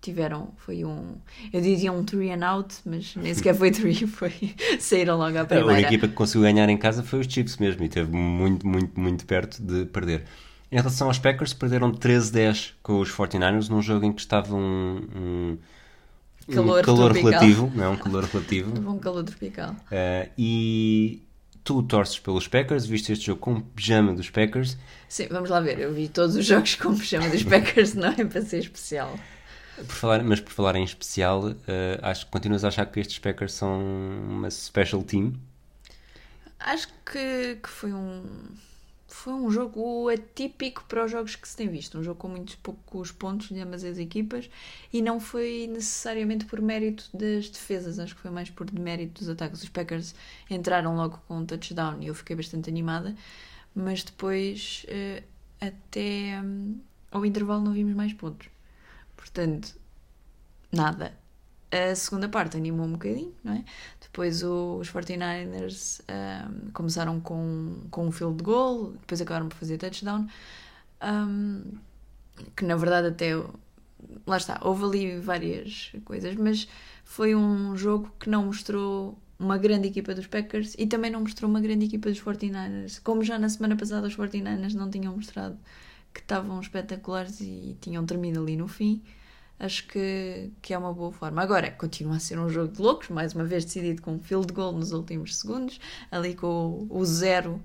tiveram, 0.02 0.50
foi 0.58 0.86
um, 0.86 1.16
eu 1.52 1.60
diria 1.62 1.92
um 1.92 2.04
three 2.04 2.32
and 2.32 2.46
out, 2.46 2.76
mas 2.86 3.16
nem 3.16 3.34
sequer 3.34 3.56
foi 3.56 3.72
three, 3.72 3.96
foi 4.06 4.32
saíram 4.80 5.18
logo 5.18 5.36
à 5.36 5.42
A 5.42 5.46
primeira. 5.46 5.72
única 5.74 5.88
equipa 5.88 6.08
que 6.08 6.14
conseguiu 6.14 6.44
ganhar 6.44 6.70
em 6.70 6.78
casa 6.78 7.02
foi 7.02 7.20
os 7.22 7.28
Chiefs 7.28 7.58
mesmo 7.58 7.82
e 7.82 7.88
esteve 7.88 8.12
muito, 8.16 8.68
muito, 8.68 9.00
muito 9.00 9.26
perto 9.26 9.62
de 9.64 9.86
perder. 9.86 10.26
Em 10.72 10.76
relação 10.76 11.08
aos 11.08 11.18
Packers, 11.18 11.54
perderam 11.54 11.92
13-10 11.92 12.74
com 12.84 13.00
os 13.00 13.10
49ers 13.12 13.68
num 13.70 13.82
jogo 13.82 14.06
em 14.06 14.12
que 14.14 14.22
estava 14.22 14.54
um, 14.54 15.08
um, 15.16 15.58
um 16.50 16.54
Calor 16.54 16.84
calor 16.84 17.12
tropical. 17.14 17.32
relativo, 17.32 17.72
não 17.74 17.84
é? 17.86 17.90
Um 17.90 17.98
calor 17.98 18.24
relativo. 18.26 18.74
Um 18.88 19.00
calor 19.00 19.24
tropical. 19.24 19.76
Eh, 19.90 20.30
e 20.38 21.24
tu 21.66 21.82
torces 21.82 22.20
pelos 22.20 22.48
Packers, 22.48 22.86
viste 22.86 23.12
este 23.12 23.26
jogo 23.26 23.42
com 23.42 23.60
pijama 23.60 24.14
dos 24.14 24.30
Packers. 24.30 24.78
Sim, 25.10 25.28
vamos 25.30 25.50
lá 25.50 25.60
ver, 25.60 25.80
eu 25.80 25.92
vi 25.92 26.08
todos 26.08 26.36
os 26.36 26.46
jogos 26.48 26.76
com 26.76 26.96
pijama 26.96 27.28
dos 27.28 27.44
Packers, 27.44 27.96
não 27.96 28.10
é 28.10 28.24
para 28.24 28.42
ser 28.44 28.60
especial. 28.60 29.20
Por 29.76 29.88
falar, 29.88 30.24
mas 30.24 30.40
por 30.40 30.54
falar 30.54 30.76
em 30.76 30.84
especial, 30.84 31.50
eh, 31.68 32.00
acho 32.02 32.28
continuas 32.28 32.64
a 32.64 32.70
achar 32.70 32.86
que 32.86 33.00
estes 33.00 33.20
Packers 33.20 33.52
são 33.54 33.82
uma 33.82 34.50
special 34.50 35.04
team. 35.04 35.34
Acho 36.60 36.88
que, 37.04 37.58
que 37.62 37.70
foi 37.70 37.92
um 37.92 38.24
foi 39.26 39.34
um 39.34 39.50
jogo 39.50 40.08
atípico 40.08 40.86
para 40.88 41.04
os 41.04 41.10
jogos 41.10 41.36
que 41.36 41.48
se 41.48 41.58
tem 41.58 41.68
visto. 41.68 41.98
Um 41.98 42.04
jogo 42.04 42.20
com 42.20 42.28
muitos 42.28 42.54
poucos 42.54 43.12
pontos 43.12 43.48
de 43.50 43.60
ambas 43.60 43.84
as 43.84 43.98
equipas 43.98 44.48
e 44.94 45.02
não 45.02 45.20
foi 45.20 45.66
necessariamente 45.68 46.46
por 46.46 46.62
mérito 46.62 47.10
das 47.12 47.50
defesas, 47.50 47.98
acho 47.98 48.14
que 48.14 48.22
foi 48.22 48.30
mais 48.30 48.52
por 48.52 48.72
mérito 48.72 49.22
dos 49.22 49.30
ataques. 49.30 49.64
Os 49.64 49.70
Packers 49.70 50.14
entraram 50.48 50.96
logo 50.96 51.20
com 51.28 51.40
um 51.40 51.46
touchdown 51.46 52.04
e 52.04 52.08
eu 52.08 52.14
fiquei 52.14 52.36
bastante 52.36 52.70
animada, 52.70 53.16
mas 53.74 54.04
depois 54.04 54.86
eh, 54.90 55.24
até 55.60 56.40
hum, 56.44 56.78
ao 57.10 57.26
intervalo 57.26 57.64
não 57.64 57.74
vimos 57.74 57.96
mais 57.96 58.14
pontos. 58.14 58.48
Portanto, 59.18 59.76
nada. 60.72 61.18
A 61.92 61.96
segunda 61.96 62.30
parte 62.30 62.56
animou 62.58 62.86
um 62.86 62.94
bocadinho, 62.94 63.34
não 63.44 63.54
é? 63.54 63.66
Depois 64.02 64.44
os 64.44 64.90
49ers 64.92 66.02
ahm, 66.08 66.72
começaram 66.72 67.20
com, 67.20 67.82
com 67.92 68.08
um 68.08 68.12
field 68.12 68.42
goal, 68.44 68.92
depois 68.94 69.20
acabaram 69.22 69.50
por 69.50 69.58
fazer 69.58 69.78
touchdown. 69.78 70.28
ahm, 71.02 71.64
que 72.56 72.66
na 72.66 72.76
verdade 72.76 73.08
até 73.10 73.36
lá 74.28 74.38
está, 74.38 74.60
houve 74.64 74.84
ali 74.86 75.20
várias 75.20 75.92
coisas, 76.06 76.36
mas 76.36 76.68
foi 77.04 77.36
um 77.36 77.76
jogo 77.76 78.12
que 78.20 78.30
não 78.30 78.46
mostrou 78.46 79.18
uma 79.38 79.58
grande 79.58 79.88
equipa 79.88 80.14
dos 80.16 80.28
Packers 80.28 80.76
e 80.78 80.88
também 80.88 81.12
não 81.12 81.22
mostrou 81.22 81.50
uma 81.50 81.60
grande 81.62 81.86
equipa 81.86 82.10
dos 82.10 82.22
49ers. 82.22 83.02
Como 83.04 83.24
já 83.24 83.38
na 83.38 83.50
semana 83.50 83.76
passada 83.76 84.08
os 84.08 84.16
49ers 84.16 84.74
não 84.74 84.90
tinham 84.90 85.16
mostrado 85.16 85.58
que 86.14 86.22
estavam 86.22 86.60
espetaculares 86.62 87.42
e 87.42 87.78
tinham 87.82 88.06
terminado 88.06 88.44
ali 88.44 88.56
no 88.56 88.68
fim, 88.68 89.04
acho 89.60 89.88
que, 89.88 90.52
que 90.62 90.74
é 90.74 90.78
uma 90.78 90.94
boa 90.94 91.12
forma. 91.12 91.42
Agora, 91.42 91.72
continua 91.72 92.18
a 92.18 92.20
ser 92.20 92.38
um 92.40 92.50
jogo 92.50 92.74
de 92.74 92.82
loucos, 92.82 93.10
mais 93.10 93.34
uma 93.34 93.46
vez 93.46 93.66
decidido 93.66 94.02
com 94.02 94.14
um 94.16 94.20
field 94.20 94.52
goal 94.54 94.74
nos 94.74 94.92
últimos 94.92 95.38
segundos, 95.38 95.80
ali 96.12 96.36
com 96.36 96.88
o, 96.90 96.98
o 97.00 97.06
zero 97.06 97.62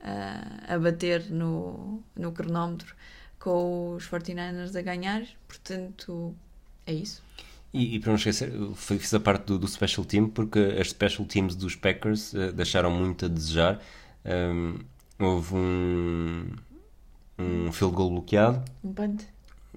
ah, 0.00 0.74
a 0.74 0.78
bater 0.78 1.30
no, 1.30 2.02
no 2.16 2.32
cronómetro, 2.32 2.94
com 3.38 3.94
os 3.94 4.08
49ers 4.08 4.76
a 4.76 4.82
ganhar, 4.82 5.22
portanto, 5.46 6.34
é 6.86 6.92
isso. 6.92 7.22
E, 7.72 7.94
e 7.94 8.00
para 8.00 8.08
não 8.10 8.16
esquecer, 8.16 8.50
fiz 8.74 9.14
a 9.14 9.20
parte 9.20 9.44
do, 9.46 9.58
do 9.58 9.68
special 9.68 10.04
team 10.04 10.28
porque 10.28 10.58
as 10.58 10.90
special 10.90 11.24
teams 11.24 11.54
dos 11.54 11.76
Packers 11.76 12.34
eh, 12.34 12.50
deixaram 12.50 12.90
muito 12.90 13.26
a 13.26 13.28
desejar. 13.28 13.80
Um, 14.24 14.78
houve 15.20 15.54
um, 15.54 16.46
um 17.38 17.70
field 17.72 17.94
goal 17.94 18.10
bloqueado, 18.10 18.64
Um 18.82 18.92
punt? 18.92 19.22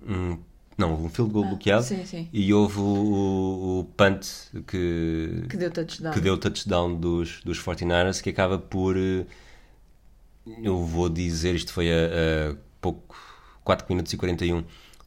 um, 0.07 0.39
não, 0.77 0.91
houve 0.91 1.03
um 1.05 1.09
field 1.09 1.31
goal 1.31 1.45
Ah, 1.45 1.49
bloqueado 1.49 1.83
Sim, 1.83 2.05
sim. 2.05 2.27
e 2.33 2.53
houve 2.53 2.79
o, 2.79 2.83
o, 2.83 3.79
o 3.79 3.83
punt 3.95 4.25
que, 4.67 5.45
Que 5.49 5.57
deu 5.57 5.71
touchdown. 5.71 6.13
que 6.13 6.19
deu 6.21 6.37
touchdown 6.37 6.95
dos, 6.95 7.41
dos 7.43 7.59
49ers 7.61 8.21
que 8.21 8.29
acaba 8.31 8.57
por 8.57 8.95
eh, 8.97 9.25
eu 10.63 10.83
vou 10.83 11.09
dizer 11.09 11.55
isto 11.55 11.71
foi 11.71 11.91
a, 11.91 12.51
a 12.51 12.55
pouco 12.81 13.15
4 13.63 13.85
minutos 13.89 14.11
e 14.13 14.17
41 14.17 14.63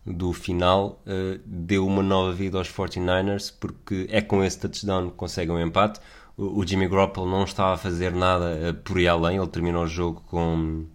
do 0.06 0.32
final 0.32 1.02
eh, 1.06 1.40
deu 1.44 1.86
uma 1.86 2.02
nova 2.02 2.32
vida 2.32 2.56
aos 2.58 2.68
49ers 2.72 3.52
porque 3.58 4.06
é 4.10 4.20
com 4.22 4.42
esse 4.44 4.58
touchdown 4.60 5.10
que 5.10 5.16
conseguem 5.16 5.54
um 5.56 5.60
empate 5.60 6.00
o, 6.36 6.60
o 6.60 6.66
Jimmy 6.66 6.88
Garoppolo 6.88 7.28
não 7.30 7.44
estava 7.44 7.74
a 7.74 7.76
fazer 7.76 8.12
nada 8.12 8.50
eh, 8.62 8.72
por 8.72 8.98
ir 9.00 9.08
além 9.08 9.36
ele 9.38 9.48
terminou 9.48 9.82
o 9.84 9.88
jogo 9.88 10.22
com 10.28 10.86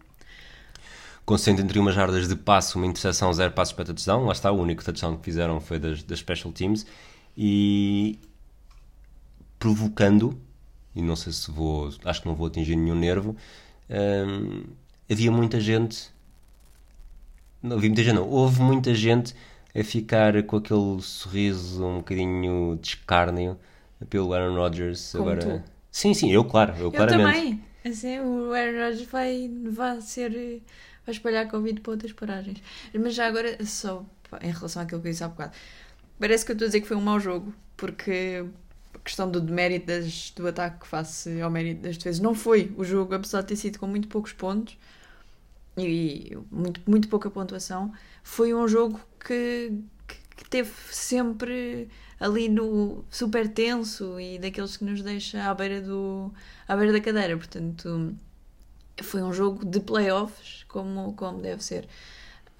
com 1.25 1.37
131 1.37 1.91
jardas 1.91 2.27
de 2.27 2.35
passo, 2.35 2.77
uma 2.77 2.87
interseção, 2.87 3.31
zero 3.33 3.51
passos 3.51 3.73
para 3.73 3.85
touchdown. 3.85 4.25
Lá 4.25 4.33
está, 4.33 4.51
o 4.51 4.59
único 4.59 4.83
touchdown 4.83 5.17
que 5.17 5.25
fizeram 5.25 5.59
foi 5.59 5.79
das, 5.79 6.03
das 6.03 6.19
special 6.19 6.51
teams. 6.51 6.85
E 7.37 8.19
provocando, 9.57 10.37
e 10.95 11.01
não 11.01 11.15
sei 11.15 11.31
se 11.31 11.49
vou, 11.51 11.89
acho 12.03 12.21
que 12.21 12.27
não 12.27 12.35
vou 12.35 12.47
atingir 12.47 12.75
nenhum 12.75 12.95
nervo, 12.95 13.35
hum, 13.89 14.63
havia 15.09 15.31
muita 15.31 15.59
gente, 15.61 16.09
não 17.61 17.77
havia 17.77 17.89
muita 17.89 18.03
gente, 18.03 18.15
não, 18.15 18.27
houve 18.27 18.59
muita 18.61 18.93
gente 18.95 19.35
a 19.75 19.83
ficar 19.83 20.41
com 20.43 20.57
aquele 20.57 21.01
sorriso 21.01 21.85
um 21.85 21.97
bocadinho 21.97 22.77
de 22.81 22.87
escárnio 22.87 23.57
pelo 24.09 24.33
Aaron 24.33 24.55
Rodgers. 24.55 25.11
Como 25.11 25.29
agora... 25.29 25.59
tu. 25.59 25.63
Sim, 25.91 26.13
sim, 26.13 26.31
eu, 26.31 26.43
claro, 26.43 26.73
eu, 26.77 26.85
Eu 26.85 26.91
claramente. 26.91 27.39
também. 27.39 27.63
Assim, 27.85 28.19
o 28.19 28.53
Aaron 28.53 28.79
Rodgers 28.79 29.09
vai, 29.09 29.51
vai 29.71 30.01
ser. 30.01 30.61
Vai 31.05 31.13
espalhar 31.13 31.47
Covid 31.49 31.81
para 31.81 31.91
outras 31.91 32.13
paragens. 32.13 32.61
Mas 32.93 33.15
já 33.15 33.27
agora, 33.27 33.63
só 33.65 34.05
em 34.41 34.51
relação 34.51 34.81
àquilo 34.81 35.01
que 35.01 35.07
eu 35.07 35.11
disse 35.11 35.23
há 35.23 35.27
bocado, 35.27 35.53
parece 36.19 36.45
que 36.45 36.51
eu 36.51 36.53
estou 36.53 36.65
a 36.65 36.69
dizer 36.69 36.81
que 36.81 36.87
foi 36.87 36.97
um 36.97 37.01
mau 37.01 37.19
jogo, 37.19 37.53
porque 37.75 38.45
a 38.93 38.99
questão 38.99 39.29
do 39.29 39.41
demérito 39.41 39.87
das, 39.87 40.31
do 40.31 40.47
ataque 40.47 40.87
face 40.87 41.41
ao 41.41 41.49
mérito 41.49 41.81
das 41.81 41.97
defesas 41.97 42.19
não 42.19 42.33
foi 42.35 42.73
o 42.77 42.83
jogo, 42.83 43.15
apesar 43.15 43.41
de 43.41 43.47
ter 43.47 43.55
sido 43.55 43.79
com 43.79 43.87
muito 43.87 44.07
poucos 44.07 44.33
pontos 44.33 44.77
e 45.77 46.37
muito, 46.51 46.81
muito 46.85 47.07
pouca 47.07 47.29
pontuação, 47.29 47.93
foi 48.23 48.53
um 48.53 48.67
jogo 48.67 48.99
que, 49.19 49.73
que 50.35 50.49
teve 50.49 50.71
sempre 50.91 51.89
ali 52.19 52.47
no 52.47 53.03
super 53.09 53.47
tenso 53.47 54.19
e 54.19 54.37
daqueles 54.37 54.77
que 54.77 54.83
nos 54.85 55.01
deixa 55.01 55.49
à 55.49 55.53
beira, 55.55 55.81
do, 55.81 56.31
à 56.67 56.75
beira 56.75 56.93
da 56.93 57.01
cadeira. 57.01 57.35
Portanto, 57.35 58.15
foi 59.01 59.21
um 59.23 59.33
jogo 59.33 59.65
de 59.65 59.79
playoffs, 59.79 60.63
como, 60.67 61.13
como 61.13 61.41
deve 61.41 61.63
ser. 61.63 61.87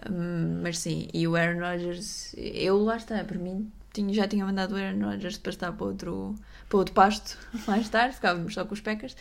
Hum, 0.10 0.62
mas 0.63 0.80
sim, 0.80 1.08
e 1.13 1.27
o 1.27 1.36
Aaron 1.36 1.60
Rodgers, 1.60 2.34
eu 2.38 2.84
lá 2.84 2.97
está, 2.97 3.23
para 3.23 3.38
mim 3.38 3.71
tinha, 3.93 4.13
já 4.13 4.27
tinha 4.27 4.45
mandado 4.45 4.73
o 4.73 4.77
Aaron 4.77 5.06
Rodgers 5.06 5.38
para 5.38 5.51
estar 5.51 5.71
para 5.73 5.86
outro, 5.86 6.36
para 6.69 6.77
outro 6.80 6.93
pasto 6.93 7.38
mais 7.67 7.88
tarde, 7.89 8.15
ficávamos 8.15 8.54
só 8.54 8.65
com 8.65 8.73
os 8.73 8.82
Packers. 8.82 9.15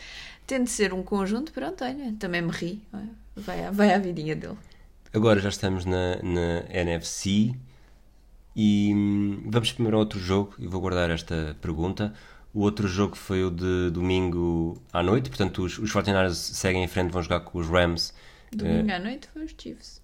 Tendo 0.47 0.63
de 0.65 0.71
ser 0.71 0.93
um 0.93 1.03
conjunto, 1.03 1.51
pronto, 1.51 1.83
olha, 1.83 2.13
também 2.19 2.41
me 2.41 2.51
ri, 2.51 2.81
vai, 3.35 3.65
à- 3.65 3.71
vai 3.71 3.93
à 3.93 3.99
vidinha 3.99 4.35
dele. 4.35 4.57
Agora 5.13 5.39
já 5.39 5.49
estamos 5.49 5.85
na, 5.85 6.15
na 6.23 6.63
NFC 6.69 7.53
e 8.55 8.91
hum, 8.93 9.43
vamos 9.45 9.71
primeiro 9.71 9.97
ao 9.97 10.01
outro 10.01 10.19
jogo 10.19 10.55
e 10.57 10.67
vou 10.67 10.81
guardar 10.81 11.09
esta 11.09 11.55
pergunta. 11.61 12.13
O 12.53 12.61
outro 12.61 12.87
jogo 12.87 13.15
foi 13.15 13.43
o 13.43 13.49
de 13.49 13.89
domingo 13.91 14.81
à 14.91 15.01
noite, 15.01 15.29
portanto 15.29 15.63
os, 15.63 15.77
os 15.77 15.91
49ers 15.91 16.33
seguem 16.33 16.83
em 16.83 16.87
frente, 16.87 17.11
vão 17.11 17.21
jogar 17.21 17.39
com 17.41 17.59
os 17.59 17.67
Rams. 17.67 18.13
Domingo 18.51 18.91
à 18.91 18.99
noite 18.99 19.29
foi 19.31 19.45
os 19.45 19.55
Chiefs. 19.57 20.01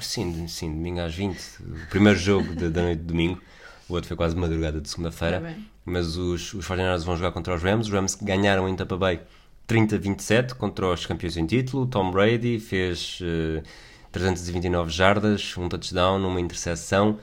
Sim, 0.00 0.46
sim, 0.46 0.72
domingo 0.72 1.00
às 1.00 1.14
20, 1.14 1.38
o 1.60 1.86
primeiro 1.90 2.18
jogo 2.18 2.54
da, 2.54 2.68
da 2.68 2.82
noite 2.82 3.00
de 3.00 3.04
domingo. 3.04 3.40
O 3.88 3.94
outro 3.94 4.08
foi 4.08 4.16
quase 4.16 4.36
madrugada 4.36 4.80
de 4.80 4.88
segunda-feira. 4.88 5.40
Tá. 5.40 5.54
Mas 5.84 6.16
os, 6.16 6.54
os 6.54 6.66
49ers 6.66 7.04
vão 7.04 7.16
jogar 7.16 7.32
contra 7.32 7.54
os 7.54 7.62
Rams. 7.62 7.88
Os 7.88 7.92
Rams 7.92 8.14
ganharam 8.14 8.68
em 8.68 8.76
Tampa 8.76 8.96
Bay 8.96 9.20
30-27 9.68 10.54
contra 10.54 10.86
os 10.86 11.04
campeões 11.04 11.36
em 11.36 11.44
título. 11.44 11.86
Tom 11.86 12.10
Brady 12.10 12.58
fez 12.58 13.18
eh, 13.20 13.62
329 14.10 14.90
jardas, 14.90 15.56
um 15.58 15.68
touchdown, 15.68 16.26
uma 16.26 16.40
interseção. 16.40 17.18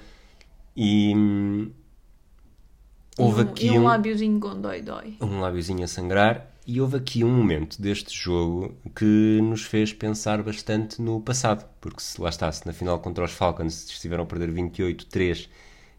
E 0.76 1.14
hum, 1.16 1.72
houve 3.20 3.42
um, 3.42 3.44
aqui 3.44 3.70
um 3.72 3.82
um, 3.82 3.84
lábiozinho 3.84 4.40
com 4.40 4.60
dói-dói. 4.60 5.18
um 5.22 5.40
lábiozinho 5.40 5.84
a 5.84 5.88
sangrar. 5.88 6.50
E 6.66 6.80
houve 6.80 6.98
aqui 6.98 7.24
um 7.24 7.32
momento 7.32 7.82
deste 7.82 8.16
jogo 8.16 8.76
que 8.96 9.40
nos 9.42 9.64
fez 9.64 9.92
pensar 9.92 10.44
bastante 10.44 11.02
no 11.02 11.20
passado. 11.20 11.68
Porque 11.82 12.00
se 12.00 12.22
lá 12.22 12.30
está, 12.30 12.52
se 12.52 12.66
na 12.68 12.74
final 12.74 13.00
contra 13.00 13.26
os 13.26 13.32
Falcons 13.32 13.90
estiveram 13.90 14.24
a 14.24 14.28
perder 14.28 14.52
28-3 14.52 15.48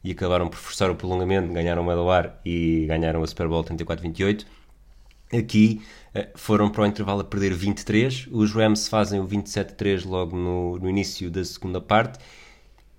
e 0.05 0.13
acabaram 0.13 0.49
por 0.49 0.57
forçar 0.57 0.89
o 0.89 0.95
prolongamento, 0.95 1.53
ganharam 1.53 1.83
o 1.83 1.87
medal 1.87 2.11
ar 2.11 2.41
e 2.45 2.87
ganharam 2.87 3.23
a 3.23 3.27
Super 3.27 3.49
Bowl 3.49 3.65
34-28, 3.65 4.47
aqui 5.33 5.83
eh, 6.15 6.29
foram 6.37 6.71
para 6.71 6.83
o 6.83 6.87
intervalo 6.87 7.21
a 7.21 7.25
perder 7.25 7.53
23. 7.53 8.29
Os 8.31 8.53
Rams 8.53 8.87
fazem 8.87 9.19
o 9.19 9.27
27-3 9.27 10.07
logo 10.07 10.37
no, 10.37 10.79
no 10.79 10.89
início 10.89 11.31
da 11.31 11.45
segunda 11.45 11.81
parte. 11.81 12.19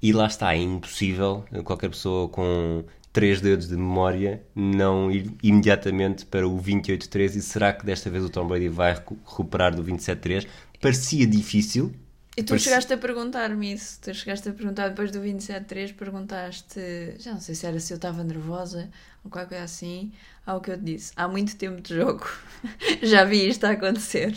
E 0.02 0.12
lá 0.12 0.26
está, 0.26 0.54
é 0.54 0.58
impossível 0.58 1.46
qualquer 1.64 1.90
pessoa 1.90 2.28
com 2.28 2.84
três 3.14 3.42
dedos 3.42 3.68
de 3.68 3.76
memória 3.76 4.42
não 4.56 5.12
ir 5.12 5.32
imediatamente 5.44 6.26
para 6.26 6.48
o 6.48 6.58
28-3 6.58 7.36
e 7.36 7.42
será 7.42 7.74
que 7.74 7.86
desta 7.86 8.10
vez 8.10 8.24
o 8.24 8.30
Tom 8.30 8.48
Brady 8.48 8.70
vai 8.70 8.94
recu- 8.94 9.20
recuperar 9.26 9.76
do 9.76 9.84
27-3? 9.84 10.48
Parecia 10.82 11.28
difícil. 11.28 11.94
E 12.38 12.44
tu 12.44 12.58
chegaste 12.58 12.94
a 12.94 12.98
perguntar-me 12.98 13.74
isso. 13.74 14.00
Tu 14.02 14.14
chegaste 14.14 14.48
a 14.48 14.54
perguntar 14.54 14.90
depois 14.90 15.12
do 15.12 15.20
27-3, 15.20 15.94
perguntaste. 15.94 16.80
Já 17.20 17.34
não 17.34 17.42
sei 17.42 17.54
se 17.56 17.66
era 17.66 17.80
se 17.80 17.92
eu 17.94 17.98
estava 17.98 18.24
nervosa 18.24 18.90
ou 19.24 19.30
qualquer 19.30 19.50
coisa 19.50 19.64
assim. 19.66 20.12
Ao 20.46 20.62
que 20.62 20.72
eu 20.72 20.78
te 20.78 20.84
disse. 20.86 21.12
Há 21.16 21.28
muito 21.28 21.56
tempo 21.58 21.82
de 21.82 21.94
jogo. 21.96 22.26
Já 23.04 23.26
vi 23.26 23.48
isto 23.50 23.66
a 23.66 23.72
acontecer. 23.72 24.34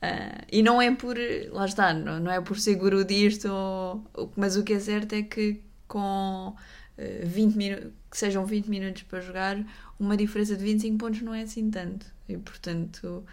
Ah, 0.00 0.42
e 0.50 0.62
não 0.62 0.80
é 0.80 0.94
por. 0.94 1.16
Lá 1.50 1.64
está, 1.66 1.92
não, 1.92 2.18
não 2.20 2.30
é 2.32 2.40
por 2.40 2.58
ser 2.58 2.76
guru 2.76 3.04
disto. 3.04 3.48
Ou, 3.50 4.32
mas 4.36 4.56
o 4.56 4.62
que 4.64 4.74
é 4.74 4.80
certo 4.80 5.12
é 5.14 5.22
que 5.22 5.60
com 5.88 6.54
20 7.24 7.54
minutos. 7.56 7.90
Que 8.10 8.18
sejam 8.18 8.44
20 8.44 8.66
minutos 8.68 9.02
para 9.04 9.20
jogar, 9.20 9.58
uma 9.98 10.16
diferença 10.16 10.54
de 10.56 10.62
25 10.62 10.98
pontos 10.98 11.22
não 11.22 11.34
é 11.34 11.42
assim 11.42 11.70
tanto. 11.70 12.06
E 12.28 12.36
portanto. 12.36 13.24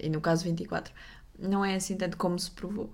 E 0.00 0.08
no 0.10 0.20
caso 0.20 0.44
24. 0.44 0.92
Não 1.38 1.64
é 1.64 1.74
assim 1.76 1.96
tanto 1.96 2.16
como 2.16 2.38
se 2.38 2.50
provou. 2.50 2.92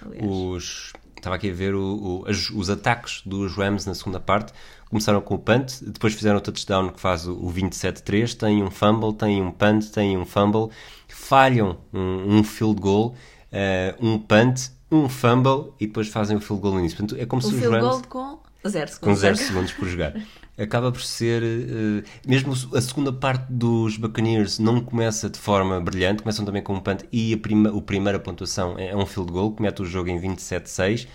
Aliás. 0.00 0.26
Os, 0.26 0.92
estava 1.16 1.36
aqui 1.36 1.50
a 1.50 1.52
ver 1.54 1.74
o- 1.74 2.24
o- 2.24 2.24
os 2.58 2.70
ataques 2.70 3.22
dos 3.26 3.54
Rams 3.56 3.84
na 3.84 3.94
segunda 3.94 4.18
parte. 4.20 4.52
Começaram 4.88 5.20
com 5.20 5.34
o 5.34 5.38
punt, 5.38 5.80
depois 5.82 6.14
fizeram 6.14 6.38
o 6.38 6.40
touchdown 6.40 6.88
que 6.90 7.00
faz 7.00 7.26
o, 7.26 7.34
o 7.34 7.52
27-3. 7.52 8.34
Tem 8.34 8.62
um 8.62 8.70
fumble, 8.70 9.12
tem 9.12 9.42
um 9.42 9.50
punt, 9.52 9.84
tem 9.90 10.16
um 10.16 10.24
fumble. 10.24 10.68
Falham 11.08 11.78
um, 11.92 12.38
um 12.38 12.44
field 12.44 12.80
goal, 12.80 13.14
eh, 13.52 13.94
um 14.00 14.18
punt, 14.18 14.70
um 14.90 15.08
fumble 15.08 15.72
e 15.78 15.86
depois 15.86 16.08
fazem 16.08 16.36
o 16.36 16.40
field 16.40 16.62
goal 16.62 16.74
no 16.74 16.80
início. 16.80 16.96
Portanto, 16.98 17.20
é 17.20 17.26
como 17.26 17.42
O 17.42 17.44
se 17.44 17.54
os 17.54 17.62
Rams. 17.62 17.80
goal 17.80 18.02
com 18.08 18.38
0 18.68 18.90
com 19.00 19.14
segundos. 19.14 19.16
0 19.16 19.36
segundos 19.36 19.72
por 19.72 19.88
jogar. 19.88 20.14
Acaba 20.58 20.92
por 20.92 21.02
ser. 21.02 21.42
eh, 21.42 22.04
mesmo 22.26 22.52
a 22.76 22.80
segunda 22.80 23.12
parte 23.12 23.46
dos 23.50 23.96
Buccaneers 23.96 24.58
não 24.58 24.80
começa 24.84 25.30
de 25.30 25.38
forma 25.38 25.80
brilhante, 25.80 26.22
começam 26.22 26.44
também 26.44 26.62
com 26.62 26.74
um 26.74 26.80
punt 26.80 27.04
e 27.12 27.32
a, 27.34 27.38
prima, 27.38 27.76
a 27.76 27.80
primeira 27.82 28.18
pontuação 28.20 28.78
é 28.78 28.94
um 28.94 29.06
field 29.06 29.32
goal 29.32 29.54
que 29.54 29.62
mete 29.62 29.80
o 29.82 29.84
jogo 29.86 30.10
em 30.10 30.20
27-6. 30.20 31.08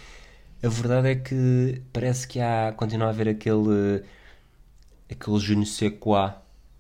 A 0.63 0.67
verdade 0.69 1.09
é 1.09 1.15
que 1.15 1.81
parece 1.93 2.27
que 2.27 2.39
há, 2.39 2.73
continua 2.75 3.07
a 3.07 3.09
haver 3.11 3.29
aquele. 3.29 4.03
aquele 5.09 5.39
je 5.39 5.55
ne 5.55 5.65
sais 5.65 5.91
quoi 5.99 6.33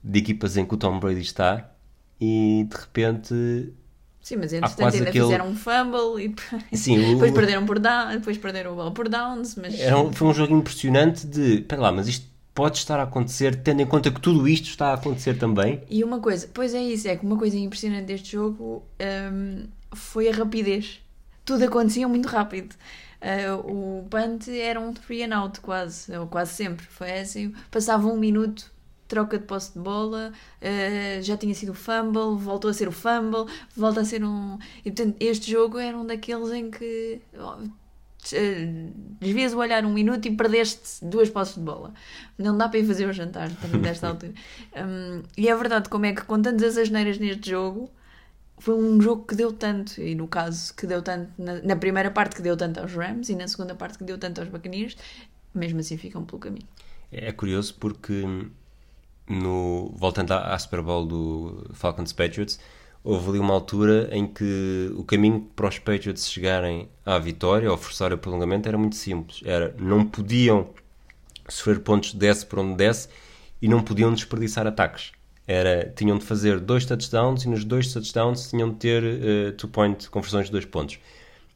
de 0.03 0.19
equipas 0.19 0.57
em 0.57 0.65
que 0.65 0.73
o 0.75 0.77
Tom 0.77 0.99
Brady 0.99 1.21
está 1.21 1.71
e 2.19 2.65
de 2.69 2.75
repente. 2.75 3.73
Sim, 4.25 4.37
mas 4.37 4.53
entretanto 4.53 4.77
quase 4.79 4.97
ainda 4.97 5.09
aquele- 5.11 5.23
fizeram 5.25 5.47
um 5.49 5.55
fumble 5.55 6.25
e 6.25 6.35
Sim, 6.75 6.97
o- 6.97 7.13
depois 7.13 7.31
perderam 7.31 7.63
por 7.63 7.77
down, 7.77 8.09
depois 8.13 8.37
perderam 8.39 8.73
o 8.73 8.75
bola 8.75 8.91
por 8.91 9.07
downs, 9.07 9.53
mas 9.55 9.79
Era 9.79 9.99
um- 9.99 10.11
foi 10.11 10.27
um 10.27 10.33
jogo 10.33 10.55
impressionante 10.57 11.27
de. 11.27 11.59
Espera 11.59 11.79
lá, 11.83 11.91
mas 11.91 12.07
isto 12.07 12.25
pode 12.55 12.79
estar 12.79 12.99
a 12.99 13.03
acontecer, 13.03 13.55
tendo 13.57 13.81
em 13.81 13.85
conta 13.85 14.09
que 14.09 14.19
tudo 14.19 14.47
isto 14.47 14.65
está 14.67 14.87
a 14.87 14.93
acontecer 14.95 15.37
também. 15.37 15.83
E 15.89 16.03
uma 16.03 16.19
coisa, 16.19 16.49
pois 16.51 16.73
é 16.73 16.81
isso, 16.81 17.07
é 17.07 17.15
que 17.15 17.23
uma 17.23 17.37
coisa 17.37 17.55
impressionante 17.55 18.05
deste 18.05 18.31
jogo 18.31 18.81
hum, 19.31 19.65
foi 19.93 20.27
a 20.29 20.31
rapidez. 20.33 21.01
Tudo 21.45 21.63
acontecia 21.65 22.07
muito 22.07 22.27
rápido. 22.27 22.73
Ah, 23.21 23.55
o 23.57 24.07
punt 24.09 24.47
era 24.49 24.79
um 24.79 24.91
free 24.95 25.23
and 25.23 25.35
out 25.37 25.59
quase, 25.59 26.11
ou 26.17 26.25
quase 26.25 26.53
sempre. 26.53 26.85
Foi 26.89 27.11
assim, 27.19 27.53
passava 27.69 28.07
um 28.07 28.17
minuto, 28.17 28.71
troca 29.07 29.37
de 29.37 29.45
posse 29.45 29.73
de 29.73 29.79
bola, 29.79 30.31
ah, 30.61 31.21
já 31.21 31.37
tinha 31.37 31.53
sido 31.53 31.71
o 31.71 31.75
fumble, 31.75 32.37
voltou 32.37 32.69
a 32.69 32.73
ser 32.73 32.87
o 32.87 32.91
fumble, 32.91 33.45
volta 33.75 34.01
a 34.01 34.05
ser 34.05 34.23
um. 34.23 34.57
E 34.83 34.91
portanto, 34.91 35.15
este 35.19 35.51
jogo 35.51 35.77
era 35.77 35.97
um 35.97 36.05
daqueles 36.05 36.51
em 36.51 36.69
que 36.71 37.21
oh, 37.37 37.57
eh, 38.33 38.89
desvias 39.19 39.53
o 39.53 39.57
olhar 39.57 39.85
um 39.85 39.93
minuto 39.93 40.27
e 40.27 40.35
perdeste 40.35 41.05
duas 41.05 41.29
posses 41.29 41.55
de 41.55 41.61
bola. 41.61 41.93
Não 42.37 42.57
dá 42.57 42.67
para 42.67 42.79
ir 42.79 42.85
fazer 42.85 43.07
o 43.07 43.13
jantar 43.13 43.49
também 43.57 43.81
desta 43.81 44.07
altura. 44.09 44.33
Hum, 44.75 45.23
e 45.37 45.47
é 45.47 45.55
verdade, 45.55 45.89
como 45.89 46.05
é 46.05 46.13
que 46.13 46.23
com 46.23 46.41
tantas 46.41 46.77
asneiras 46.77 47.17
neste 47.19 47.49
jogo, 47.49 47.89
foi 48.57 48.73
um 48.73 49.01
jogo 49.01 49.25
que 49.25 49.35
deu 49.35 49.51
tanto, 49.51 50.01
e 50.01 50.15
no 50.15 50.27
caso 50.27 50.73
que 50.73 50.87
deu 50.87 51.01
tanto, 51.01 51.29
na, 51.37 51.61
na 51.61 51.75
primeira 51.75 52.09
parte 52.09 52.35
que 52.35 52.41
deu 52.41 52.55
tanto 52.55 52.79
aos 52.79 52.93
Rams 52.93 53.29
e 53.29 53.35
na 53.35 53.47
segunda 53.47 53.75
parte 53.75 53.97
que 53.97 54.03
deu 54.03 54.17
tanto 54.17 54.39
aos 54.39 54.49
Buccaneers, 54.49 54.95
mesmo 55.53 55.79
assim 55.79 55.97
ficam 55.97 56.23
pelo 56.23 56.39
caminho. 56.39 56.67
É 57.11 57.31
curioso 57.31 57.75
porque, 57.79 58.23
no, 59.27 59.93
voltando 59.95 60.31
à, 60.31 60.53
à 60.53 60.59
Super 60.59 60.81
Bowl 60.81 61.05
do 61.05 61.65
Falcons 61.73 62.13
Patriots, 62.13 62.59
houve 63.03 63.29
ali 63.29 63.39
uma 63.39 63.53
altura 63.53 64.09
em 64.11 64.25
que 64.25 64.91
o 64.97 65.03
caminho 65.03 65.47
para 65.55 65.67
os 65.67 65.77
Patriots 65.77 66.27
chegarem 66.29 66.89
à 67.05 67.19
vitória 67.19 67.69
ou 67.71 67.77
forçar 67.77 68.11
o 68.11 68.17
prolongamento 68.17 68.67
era 68.67 68.77
muito 68.77 68.95
simples. 68.95 69.41
Era, 69.45 69.75
não 69.77 70.05
podiam 70.05 70.69
sofrer 71.47 71.79
pontos 71.79 72.13
desse 72.13 72.45
por 72.45 72.59
onde 72.59 72.75
desse 72.75 73.07
e 73.61 73.67
não 73.67 73.81
podiam 73.81 74.11
desperdiçar 74.11 74.65
ataques. 74.65 75.11
Era, 75.47 75.93
tinham 75.95 76.17
de 76.17 76.25
fazer 76.25 76.59
dois 76.59 76.85
touchdowns 76.85 77.43
e 77.43 77.49
nos 77.49 77.63
dois 77.63 77.93
touchdowns 77.93 78.49
tinham 78.49 78.71
de 78.71 78.77
ter 78.77 79.03
uh, 79.03 79.51
two-point 79.51 80.09
conversões 80.09 80.47
de 80.47 80.51
dois 80.51 80.65
pontos. 80.65 80.97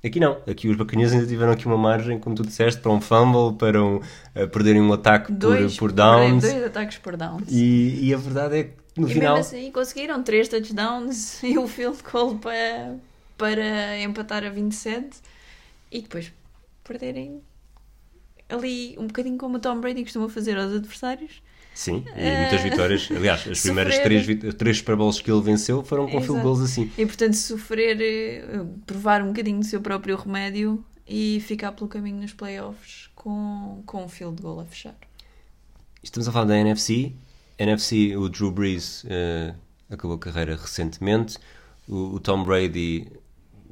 Aqui 0.03 0.19
não, 0.19 0.37
aqui 0.47 0.69
os 0.69 0.77
bacaninhos 0.77 1.11
ainda 1.11 1.27
tiveram 1.27 1.51
aqui 1.51 1.65
uma 1.65 1.77
margem, 1.77 2.17
como 2.17 2.33
tu 2.33 2.43
disseste, 2.43 2.79
para 2.79 2.91
um 2.91 3.01
fumble, 3.01 3.57
para 3.57 3.83
um, 3.83 3.97
uh, 3.97 4.47
perderem 4.49 4.81
um 4.81 4.93
ataque 4.93 5.29
Dois, 5.31 5.73
por, 5.73 5.89
por 5.89 5.91
downs. 5.91 6.41
Dois 6.41 6.63
ataques 6.63 6.97
por 6.99 7.17
downs. 7.17 7.43
E, 7.49 8.07
e 8.07 8.13
a 8.13 8.17
verdade 8.17 8.57
é 8.57 8.63
que 8.63 9.01
no 9.01 9.09
e 9.09 9.13
final. 9.13 9.35
mesmo 9.35 9.57
assim 9.57 9.71
conseguiram 9.71 10.23
três 10.23 10.47
touchdowns 10.47 11.43
e 11.43 11.57
o 11.57 11.67
field 11.67 11.97
goal 12.09 12.37
para, 12.37 12.95
para 13.37 13.99
empatar 14.01 14.45
a 14.45 14.49
27 14.49 15.17
e 15.91 16.01
depois 16.01 16.31
perderem 16.83 17.41
ali 18.47 18.95
um 18.97 19.07
bocadinho 19.07 19.37
como 19.37 19.57
o 19.57 19.59
Tom 19.59 19.81
Brady 19.81 20.03
costuma 20.03 20.29
fazer 20.29 20.57
aos 20.57 20.73
adversários. 20.73 21.41
Sim, 21.79 22.03
e 22.13 22.37
muitas 22.41 22.61
vitórias. 22.61 23.07
Aliás, 23.09 23.47
as 23.47 23.61
primeiras 23.61 23.93
Sofrer. 23.95 24.09
três, 24.09 24.25
vit- 24.25 24.53
três 24.57 24.77
Super 24.79 24.97
Bowls 24.97 25.21
que 25.21 25.31
ele 25.31 25.41
venceu 25.41 25.81
foram 25.81 26.03
com 26.07 26.11
field 26.19 26.25
Exato. 26.33 26.43
goals 26.43 26.59
assim. 26.59 26.91
E 26.97 27.05
portanto, 27.05 27.35
sofrer, 27.35 27.97
eh, 28.01 28.65
provar 28.85 29.21
um 29.23 29.27
bocadinho 29.27 29.59
do 29.59 29.65
seu 29.65 29.79
próprio 29.79 30.17
remédio 30.17 30.83
e 31.07 31.39
ficar 31.47 31.71
pelo 31.71 31.87
caminho 31.87 32.17
nos 32.19 32.33
playoffs 32.33 33.09
com, 33.15 33.81
com 33.85 34.03
um 34.03 34.09
field 34.09 34.41
goal 34.41 34.59
a 34.59 34.65
fechar. 34.65 34.93
Estamos 36.03 36.27
a 36.27 36.33
falar 36.33 36.47
da 36.47 36.57
NFC. 36.57 37.13
NFC, 37.57 38.13
o 38.17 38.27
Drew 38.27 38.51
Brees 38.51 39.05
eh, 39.07 39.53
acabou 39.89 40.17
a 40.17 40.19
carreira 40.19 40.57
recentemente. 40.57 41.37
O, 41.87 42.15
o 42.15 42.19
Tom 42.19 42.43
Brady 42.43 43.07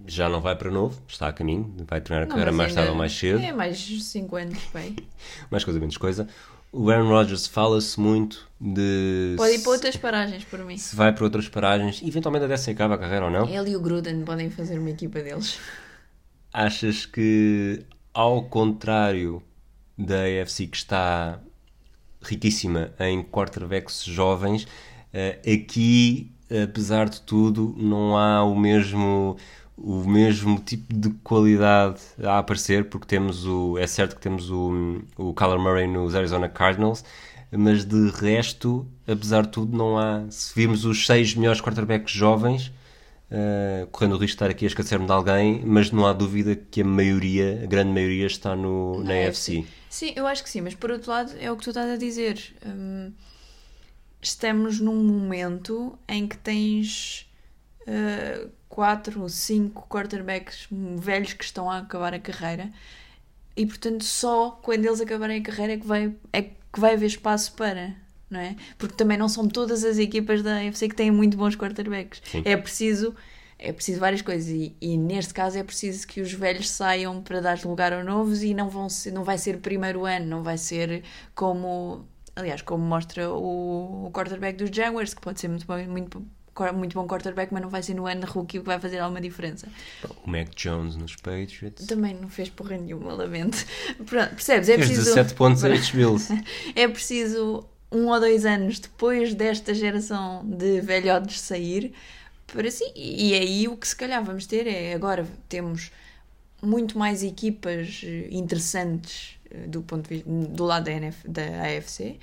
já 0.06 0.30
não 0.30 0.40
vai 0.40 0.56
para 0.56 0.72
novo, 0.72 0.98
está 1.10 1.28
a 1.28 1.34
caminho, 1.34 1.74
vai 1.86 2.00
terminar 2.00 2.24
a 2.24 2.26
Não, 2.26 2.30
carreira 2.30 2.54
mais 2.54 2.74
tarde 2.74 2.90
ou 2.90 2.96
mais 2.96 3.12
cedo. 3.12 3.40
É, 3.44 3.52
mais 3.52 3.78
5 3.78 4.36
anos, 4.38 4.60
bem. 4.74 4.96
Mais 5.52 5.66
coisa, 5.66 5.78
menos 5.78 5.98
coisa. 5.98 6.26
O 6.80 6.92
Aaron 6.92 7.10
Rodgers 7.10 7.48
fala-se 7.48 8.00
muito 8.00 8.48
de 8.62 9.34
Pode 9.36 9.56
ir 9.56 9.60
para 9.64 9.72
outras 9.72 9.98
paragens 9.98 10.44
por 10.44 10.64
mim. 10.64 10.78
se 10.78 10.96
vai 10.96 11.12
para 11.12 11.24
outras 11.24 11.50
paragens, 11.50 12.04
eventualmente 12.04 12.46
até 12.46 12.56
se 12.56 12.70
acaba 12.70 12.94
a 12.94 12.98
carreira 13.00 13.26
ou 13.26 13.32
não. 13.32 13.50
Ele 13.50 13.72
e 13.72 13.76
o 13.76 13.82
Gruden 13.82 14.24
podem 14.24 14.52
fazer 14.52 14.78
uma 14.78 14.92
equipa 14.92 15.20
deles. 15.20 15.60
Achas 16.54 17.04
que, 17.04 17.84
ao 18.14 18.44
contrário 18.44 19.42
da 19.98 20.18
AFC, 20.44 20.68
que 20.68 20.78
está 20.78 21.40
riquíssima 22.22 22.92
em 23.00 23.24
quarterbacks 23.24 24.04
jovens, 24.04 24.68
eh, 25.12 25.40
aqui, 25.52 26.32
apesar 26.64 27.10
de 27.10 27.22
tudo, 27.22 27.74
não 27.76 28.16
há 28.16 28.44
o 28.44 28.56
mesmo 28.56 29.36
o 29.78 30.04
mesmo 30.08 30.60
tipo 30.60 30.94
de 30.94 31.10
qualidade 31.24 32.02
a 32.24 32.40
aparecer, 32.40 32.86
porque 32.86 33.06
temos 33.06 33.46
o. 33.46 33.78
É 33.78 33.86
certo 33.86 34.16
que 34.16 34.22
temos 34.22 34.50
o, 34.50 35.02
o 35.16 35.34
Kyler 35.34 35.60
Murray 35.60 35.88
nos 35.88 36.16
Arizona 36.16 36.50
Cardinals, 36.50 37.06
mas 37.52 37.86
de 37.86 38.10
resto, 38.10 38.88
apesar 39.08 39.44
de 39.44 39.50
tudo, 39.50 39.78
não 39.78 39.98
há. 39.98 40.26
Se 40.30 40.54
virmos 40.56 40.84
os 40.84 41.06
seis 41.06 41.36
melhores 41.36 41.62
quarterbacks 41.62 42.12
jovens, 42.12 42.74
Uh, 43.30 43.86
correndo 43.88 44.14
o 44.14 44.18
risco 44.18 44.28
de 44.28 44.34
estar 44.36 44.50
aqui 44.50 44.64
a 44.64 44.70
esquecer-me 44.70 45.06
de 45.06 45.12
alguém, 45.12 45.62
mas 45.66 45.92
não 45.92 46.08
há 46.08 46.14
dúvida 46.14 46.56
que 46.56 46.80
a 46.80 46.86
maioria, 46.86 47.60
a 47.62 47.66
grande 47.66 47.92
maioria, 47.92 48.26
está 48.26 48.56
no, 48.56 49.04
na 49.04 49.28
AFC. 49.28 49.66
Sim, 49.90 50.14
eu 50.16 50.26
acho 50.26 50.42
que 50.42 50.50
sim, 50.50 50.62
mas 50.62 50.74
por 50.74 50.92
outro 50.92 51.12
lado 51.12 51.34
é 51.38 51.52
o 51.52 51.58
que 51.58 51.64
tu 51.66 51.72
estás 51.72 51.90
a 51.90 51.98
dizer. 51.98 52.42
Hum, 52.66 53.12
estamos 54.22 54.80
num 54.80 55.04
momento 55.04 56.00
em 56.08 56.26
que 56.26 56.38
tens 56.38 57.30
uh, 57.82 58.50
quatro 58.70 59.22
ou 59.22 59.30
cinco 59.30 59.88
quarterbacks 59.90 60.68
velhos 60.98 61.34
que 61.34 61.44
estão 61.44 61.70
a 61.70 61.80
acabar 61.80 62.14
a 62.14 62.20
carreira 62.20 62.70
e 63.56 63.66
portanto 63.66 64.04
só 64.04 64.52
quando 64.62 64.86
eles 64.86 65.02
acabarem 65.02 65.42
a 65.42 65.44
carreira 65.44 65.74
é 65.74 65.78
que 65.78 65.88
vai, 65.88 66.14
é 66.32 66.42
que 66.42 66.80
vai 66.80 66.94
haver 66.94 67.08
espaço 67.08 67.54
para. 67.54 67.96
Não 68.30 68.42
é? 68.42 68.58
Porque 68.78 68.94
também 68.94 69.18
não 69.18 69.30
são 69.30 69.48
todas 69.48 69.86
as 69.86 69.98
equipas 69.98 70.44
da 70.44 70.58
AFC 70.58 70.90
que 70.90 70.96
têm 70.96 71.10
muito 71.10 71.38
bons 71.38 71.56
quarterbacks. 71.56 72.22
Sim. 72.30 72.42
É 72.44 72.58
preciso 72.58 73.16
é 73.58 73.72
preciso 73.72 74.00
várias 74.00 74.22
coisas 74.22 74.50
e, 74.50 74.76
e 74.80 74.98
neste 74.98 75.34
caso 75.34 75.58
é 75.58 75.64
preciso 75.64 76.06
que 76.06 76.22
os 76.22 76.32
velhos 76.32 76.70
saiam 76.70 77.22
para 77.24 77.40
dar 77.40 77.60
lugar 77.64 77.92
aos 77.92 78.06
novos 78.06 78.44
e 78.44 78.54
não 78.54 78.70
vão 78.70 78.88
ser, 78.90 79.12
não 79.12 79.24
vai 79.24 79.38
ser 79.38 79.60
primeiro 79.60 80.06
ano, 80.06 80.26
não 80.28 80.44
vai 80.44 80.58
ser 80.58 81.04
como 81.34 82.06
aliás, 82.38 82.62
como 82.62 82.86
mostra 82.86 83.30
o, 83.32 84.06
o 84.06 84.12
quarterback 84.12 84.58
dos 84.58 84.70
Jaguars, 84.70 85.14
que 85.14 85.22
pode 85.22 85.40
ser 85.40 85.48
muito 85.48 85.66
bom, 85.66 85.78
muito, 85.88 86.24
muito 86.74 86.94
bom 86.94 87.08
quarterback, 87.08 87.54
mas 87.54 87.62
não 87.62 87.70
vai 87.70 87.82
ser 87.84 87.94
no 87.94 88.06
ano 88.08 88.26
rookie 88.26 88.60
o 88.60 88.62
que 88.62 88.68
vai 88.68 88.80
fazer 88.80 89.00
alguma 89.00 89.22
diferença. 89.22 89.68
O 90.26 90.30
Mac 90.30 90.50
Jones 90.56 90.96
nos 90.96 91.16
Patriots. 91.16 91.86
Também 91.88 92.14
não 92.16 92.30
fez 92.30 92.50
porra 92.50 92.78
nenhuma, 92.78 93.14
lamento. 93.14 93.66
Pronto, 94.06 94.30
percebes? 94.30 94.70
É 94.70 94.76
Fez 94.76 94.88
preciso 94.88 95.06
17 95.16 95.34
pontos 95.36 95.64
a 95.64 95.70
estes 95.70 95.92
Bills. 95.96 96.28
é 96.76 96.88
preciso 96.88 97.66
um 97.92 98.08
ou 98.08 98.20
dois 98.20 98.46
anos 98.46 98.80
depois 98.80 99.34
desta 99.34 99.74
geração 99.74 100.44
de 100.46 100.82
velhotes 100.82 101.40
sair 101.40 101.94
para 102.48 102.70
si. 102.72 102.84
E 102.96 103.34
aí 103.34 103.68
o 103.68 103.78
que 103.78 103.88
se 103.88 103.96
calhar 103.96 104.24
vamos 104.24 104.46
ter 104.46 104.68
é 104.68 104.94
agora 104.94 105.26
temos 105.48 105.92
muito 106.62 106.98
mais 106.98 107.24
equipas 107.24 108.02
eh, 108.04 108.28
interessantes 108.32 109.38
eh, 109.52 109.68
do 109.68 109.82
ponto 109.84 110.08
de 110.10 110.16
vista 110.16 110.30
do 110.30 110.64
lado 110.66 110.86
da, 110.86 110.92
NF, 110.92 111.28
da 111.28 111.44
AFC, 111.64 112.18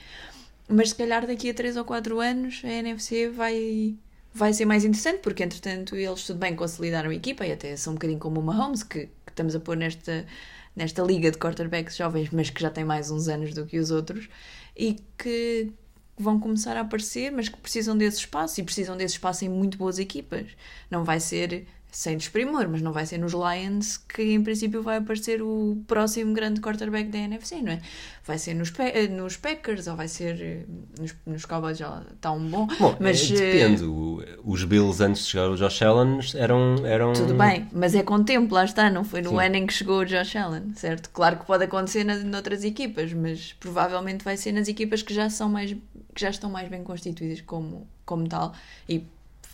mas 0.69 0.91
se 0.91 0.95
calhar 0.97 1.27
daqui 1.27 1.51
a 1.51 1.55
3 1.55 1.77
ou 1.77 1.85
4 1.85 2.21
anos 2.21 2.61
a 2.65 2.69
NFC 2.69 3.29
vai 3.29 3.95
vai 4.35 4.53
ser 4.53 4.65
mais 4.65 4.85
interessante, 4.85 5.21
porque 5.21 5.45
entretanto 5.45 5.95
eles 5.95 6.27
tudo 6.27 6.41
bem 6.41 6.57
consolidaram 6.57 7.11
a 7.11 7.15
equipa 7.15 7.47
e 7.47 7.53
até 7.53 7.77
são 7.77 7.93
um 7.93 7.95
bocadinho 7.95 8.19
como 8.19 8.41
o 8.41 8.43
Mahomes, 8.43 8.83
que, 8.83 9.07
que 9.07 9.31
estamos 9.31 9.55
a 9.55 9.61
pôr 9.61 9.77
nesta, 9.77 10.27
nesta 10.75 11.03
liga 11.03 11.31
de 11.31 11.39
quarterbacks 11.39 11.97
jovens, 11.97 12.31
mas 12.31 12.51
que 12.51 12.61
já 12.61 12.69
tem 12.69 12.85
mais 12.85 13.13
uns 13.13 13.29
anos 13.29 13.55
do 13.55 13.65
que 13.65 13.79
os 13.79 13.93
outros, 13.93 14.29
e 14.77 14.97
que 15.17 15.73
vão 16.19 16.41
começar 16.41 16.77
a 16.77 16.81
aparecer, 16.81 17.31
mas 17.31 17.49
que 17.49 17.57
precisam 17.57 17.97
desse 17.97 18.19
espaço, 18.19 18.61
e 18.61 18.65
precisam 18.65 18.97
desse 18.97 19.15
espaço 19.15 19.45
em 19.45 19.49
muito 19.49 19.79
boas 19.79 20.01
equipas. 20.01 20.49
Não 20.91 21.05
vai 21.05 21.21
ser 21.21 21.67
sem 21.97 22.17
desprimor, 22.17 22.69
mas 22.69 22.83
não 22.83 22.93
vai 22.93 23.07
ser 23.07 23.19
nos 23.19 23.33
Lions 23.33 23.97
que 23.99 24.21
em 24.23 24.43
princípio 24.43 24.83
vai 24.83 24.97
aparecer 24.97 25.41
o 25.41 25.81
próximo 25.87 26.35
grande 26.35 26.61
quarterback 26.61 27.09
da 27.09 27.19
NFC, 27.19 27.63
não 27.63 27.71
é? 27.71 27.81
Vai 28.27 28.37
ser 28.37 28.55
nos, 28.55 28.71
Pe- 28.71 29.07
nos 29.09 29.37
Packers 29.37 29.87
ou 29.87 29.95
vai 29.95 30.09
ser 30.09 30.41
eh, 30.41 30.65
nos, 30.99 31.15
nos 31.25 31.45
Cowboys 31.45 31.79
já 31.79 32.03
está 32.13 32.33
um 32.33 32.49
bom, 32.51 32.67
Bom, 32.81 32.97
mas 32.99 33.31
eh, 33.31 33.35
eh, 33.35 33.39
depende. 33.39 33.85
O- 33.85 34.21
Os 34.45 34.65
Bills, 34.65 35.01
antes 35.03 35.25
de 35.25 35.31
chegar 35.31 35.49
o 35.51 35.57
Josh 35.57 35.83
Allen, 35.83 36.19
eram. 36.35 36.85
eram... 36.85 37.13
Tudo 37.13 37.35
bem, 37.35 37.69
mas 37.73 37.95
é 37.95 38.03
com 38.03 38.25
tempo, 38.25 38.53
lá 38.55 38.65
está, 38.65 38.91
não 38.91 39.05
foi 39.05 39.23
no 39.23 39.31
Sim. 39.31 39.41
ano 39.47 39.57
em 39.57 39.67
que 39.67 39.73
chegou 39.73 40.01
o 40.01 40.05
Josh 40.05 40.35
Allen, 40.35 40.73
certo? 40.75 41.11
Claro 41.11 41.39
que 41.39 41.47
pode 41.47 41.63
acontecer 41.65 42.03
nas, 42.03 42.25
noutras 42.25 42.65
equipas, 42.65 43.13
mas 43.13 43.53
provavelmente 43.61 44.25
vai 44.25 44.37
ser 44.37 44.51
nas 44.51 44.67
equipas 44.67 45.01
que 45.03 45.15
já 45.15 45.31
são 45.31 45.49
mais 45.49 45.71
que 46.15 46.21
já 46.21 46.31
estão 46.31 46.49
mais 46.51 46.69
bem 46.69 46.83
constituídas 46.85 47.41
como, 47.41 47.87
como 48.07 48.29
tal. 48.29 48.55
E 48.89 49.05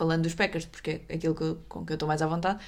falando 0.01 0.23
dos 0.23 0.35
Packers, 0.35 0.65
porque 0.65 1.03
é 1.11 1.15
aquilo 1.15 1.35
que 1.35 1.55
com 1.69 1.85
que 1.85 1.93
eu 1.93 1.95
estou 1.95 2.09
mais 2.09 2.23
à 2.23 2.27
vontade, 2.27 2.59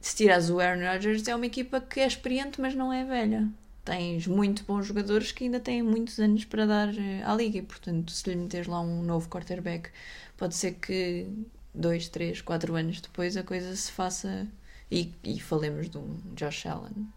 se 0.00 0.14
tiras 0.14 0.48
o 0.48 0.60
Aaron 0.60 0.92
Rodgers, 0.92 1.26
é 1.26 1.34
uma 1.34 1.46
equipa 1.46 1.80
que 1.80 1.98
é 1.98 2.06
experiente, 2.06 2.60
mas 2.60 2.72
não 2.72 2.92
é 2.92 3.04
velha. 3.04 3.48
Tens 3.84 4.28
muito 4.28 4.62
bons 4.62 4.86
jogadores 4.86 5.32
que 5.32 5.42
ainda 5.42 5.58
têm 5.58 5.82
muitos 5.82 6.20
anos 6.20 6.44
para 6.44 6.64
dar 6.64 6.96
eh, 6.96 7.20
à 7.24 7.34
liga 7.34 7.58
e, 7.58 7.62
portanto, 7.62 8.12
se 8.12 8.30
lhe 8.30 8.36
meteres 8.36 8.68
lá 8.68 8.80
um 8.80 9.02
novo 9.02 9.28
quarterback, 9.28 9.90
pode 10.36 10.54
ser 10.54 10.74
que 10.74 11.26
dois, 11.74 12.08
três, 12.08 12.40
quatro 12.40 12.76
anos 12.76 13.00
depois 13.00 13.36
a 13.36 13.42
coisa 13.42 13.74
se 13.74 13.90
faça 13.90 14.46
e, 14.88 15.12
e 15.24 15.40
falemos 15.40 15.90
de 15.90 15.98
um 15.98 16.16
Josh 16.36 16.66
Allen, 16.66 17.08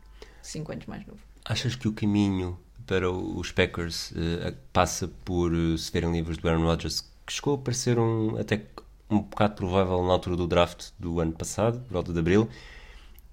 cinco 0.42 0.72
anos 0.72 0.88
mais 0.88 1.06
novo. 1.06 1.20
Achas 1.46 1.76
que 1.76 1.88
o 1.88 1.94
caminho 1.94 2.58
para 2.88 3.12
os 3.12 3.52
Packers 3.52 4.12
eh, 4.16 4.56
passa 4.74 5.08
por 5.24 5.54
eh, 5.54 5.78
se 5.78 5.92
verem 5.92 6.12
livros 6.12 6.38
do 6.40 6.50
Aaron 6.50 6.64
Rodgers, 6.64 7.02
que 7.28 7.34
chegou 7.34 7.56
a 7.56 7.58
parecer 7.60 8.00
um, 8.00 8.38
até 8.38 8.64
um 9.10 9.20
bocado 9.20 9.56
provável 9.56 10.04
na 10.04 10.14
altura 10.14 10.36
do 10.36 10.48
draft 10.48 10.90
do 10.98 11.20
ano 11.20 11.32
passado, 11.32 11.80
por 11.82 11.94
volta 11.94 12.14
de 12.14 12.20
abril, 12.20 12.50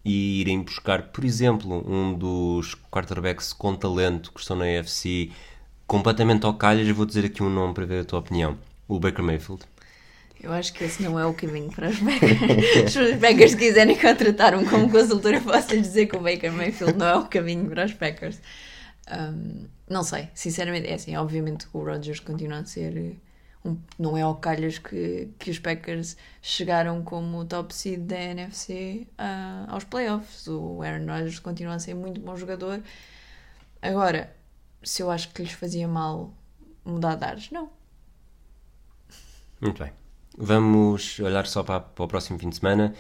e 0.05 0.41
irem 0.41 0.63
buscar, 0.63 1.05
por 1.05 1.25
exemplo, 1.25 1.85
um 1.89 2.15
dos 2.15 2.75
quarterbacks 2.91 3.53
com 3.53 3.75
talento 3.75 4.33
que 4.33 4.41
estão 4.41 4.57
na 4.57 4.65
AFC, 4.65 5.31
completamente 5.87 6.45
ao 6.45 6.55
calhas, 6.55 6.89
vou 6.89 7.07
dizer 7.07 7.25
aqui 7.25 7.43
um 7.43 7.51
nome 7.51 7.75
para 7.75 7.87
ver 7.87 8.01
a 8.01 8.05
tua 8.05 8.19
opinião, 8.19 8.59
o 8.89 8.99
Baker 8.99 9.25
Mayfield. 9.25 9.63
Eu 10.43 10.53
acho 10.53 10.73
que 10.73 10.83
esse 10.83 11.01
não 11.01 11.19
é 11.19 11.25
o 11.25 11.33
caminho 11.33 11.71
para 11.71 11.89
os 11.89 11.99
Packers. 12.01 12.91
Se 12.91 12.99
os 12.99 13.17
Packers 13.21 13.55
quiserem 13.55 13.97
contratar 13.97 14.57
um 14.57 14.65
como 14.65 14.91
consultor, 14.91 15.35
eu 15.35 15.41
posso 15.41 15.73
lhes 15.73 15.83
dizer 15.83 16.07
que 16.07 16.17
o 16.17 16.21
Baker 16.21 16.53
Mayfield 16.53 16.99
não 16.99 17.07
é 17.07 17.17
o 17.17 17.29
caminho 17.29 17.71
para 17.71 17.85
os 17.85 17.93
Packers. 17.93 18.41
Um, 19.09 19.67
não 19.89 20.03
sei, 20.03 20.29
sinceramente, 20.35 20.89
é 20.89 20.95
assim, 20.95 21.15
obviamente 21.17 21.67
o 21.73 21.85
Rodgers 21.85 22.19
continua 22.19 22.59
a 22.59 22.65
ser 22.65 23.17
um, 23.65 23.77
não 23.99 24.17
é 24.17 24.23
ao 24.23 24.35
calhas 24.37 24.79
que, 24.79 25.29
que 25.39 25.51
os 25.51 25.59
Packers 25.59 26.17
chegaram 26.41 27.03
como 27.03 27.45
top 27.45 27.75
seed 27.75 28.01
da 28.01 28.17
NFC 28.17 29.07
ah, 29.17 29.67
aos 29.69 29.85
playoffs. 29.85 30.47
O 30.49 30.83
Aaron 30.83 31.07
Rodgers 31.07 31.39
continua 31.39 31.75
a 31.75 31.79
ser 31.79 31.95
muito 31.95 32.21
bom 32.21 32.37
jogador. 32.37 32.83
Agora, 33.81 34.35
se 34.83 35.03
eu 35.03 35.11
acho 35.11 35.33
que 35.33 35.43
lhes 35.43 35.53
fazia 35.53 35.87
mal 35.87 36.33
mudar 36.85 37.15
de 37.15 37.25
ares, 37.25 37.51
não. 37.51 37.71
Muito 39.61 39.83
bem. 39.83 39.93
Vamos 40.37 41.19
olhar 41.21 41.47
só 41.47 41.63
para, 41.63 41.81
para 41.81 42.05
o 42.05 42.09
próximo 42.09 42.39
fim 42.39 42.49
de 42.49 42.57
semana. 42.57 42.95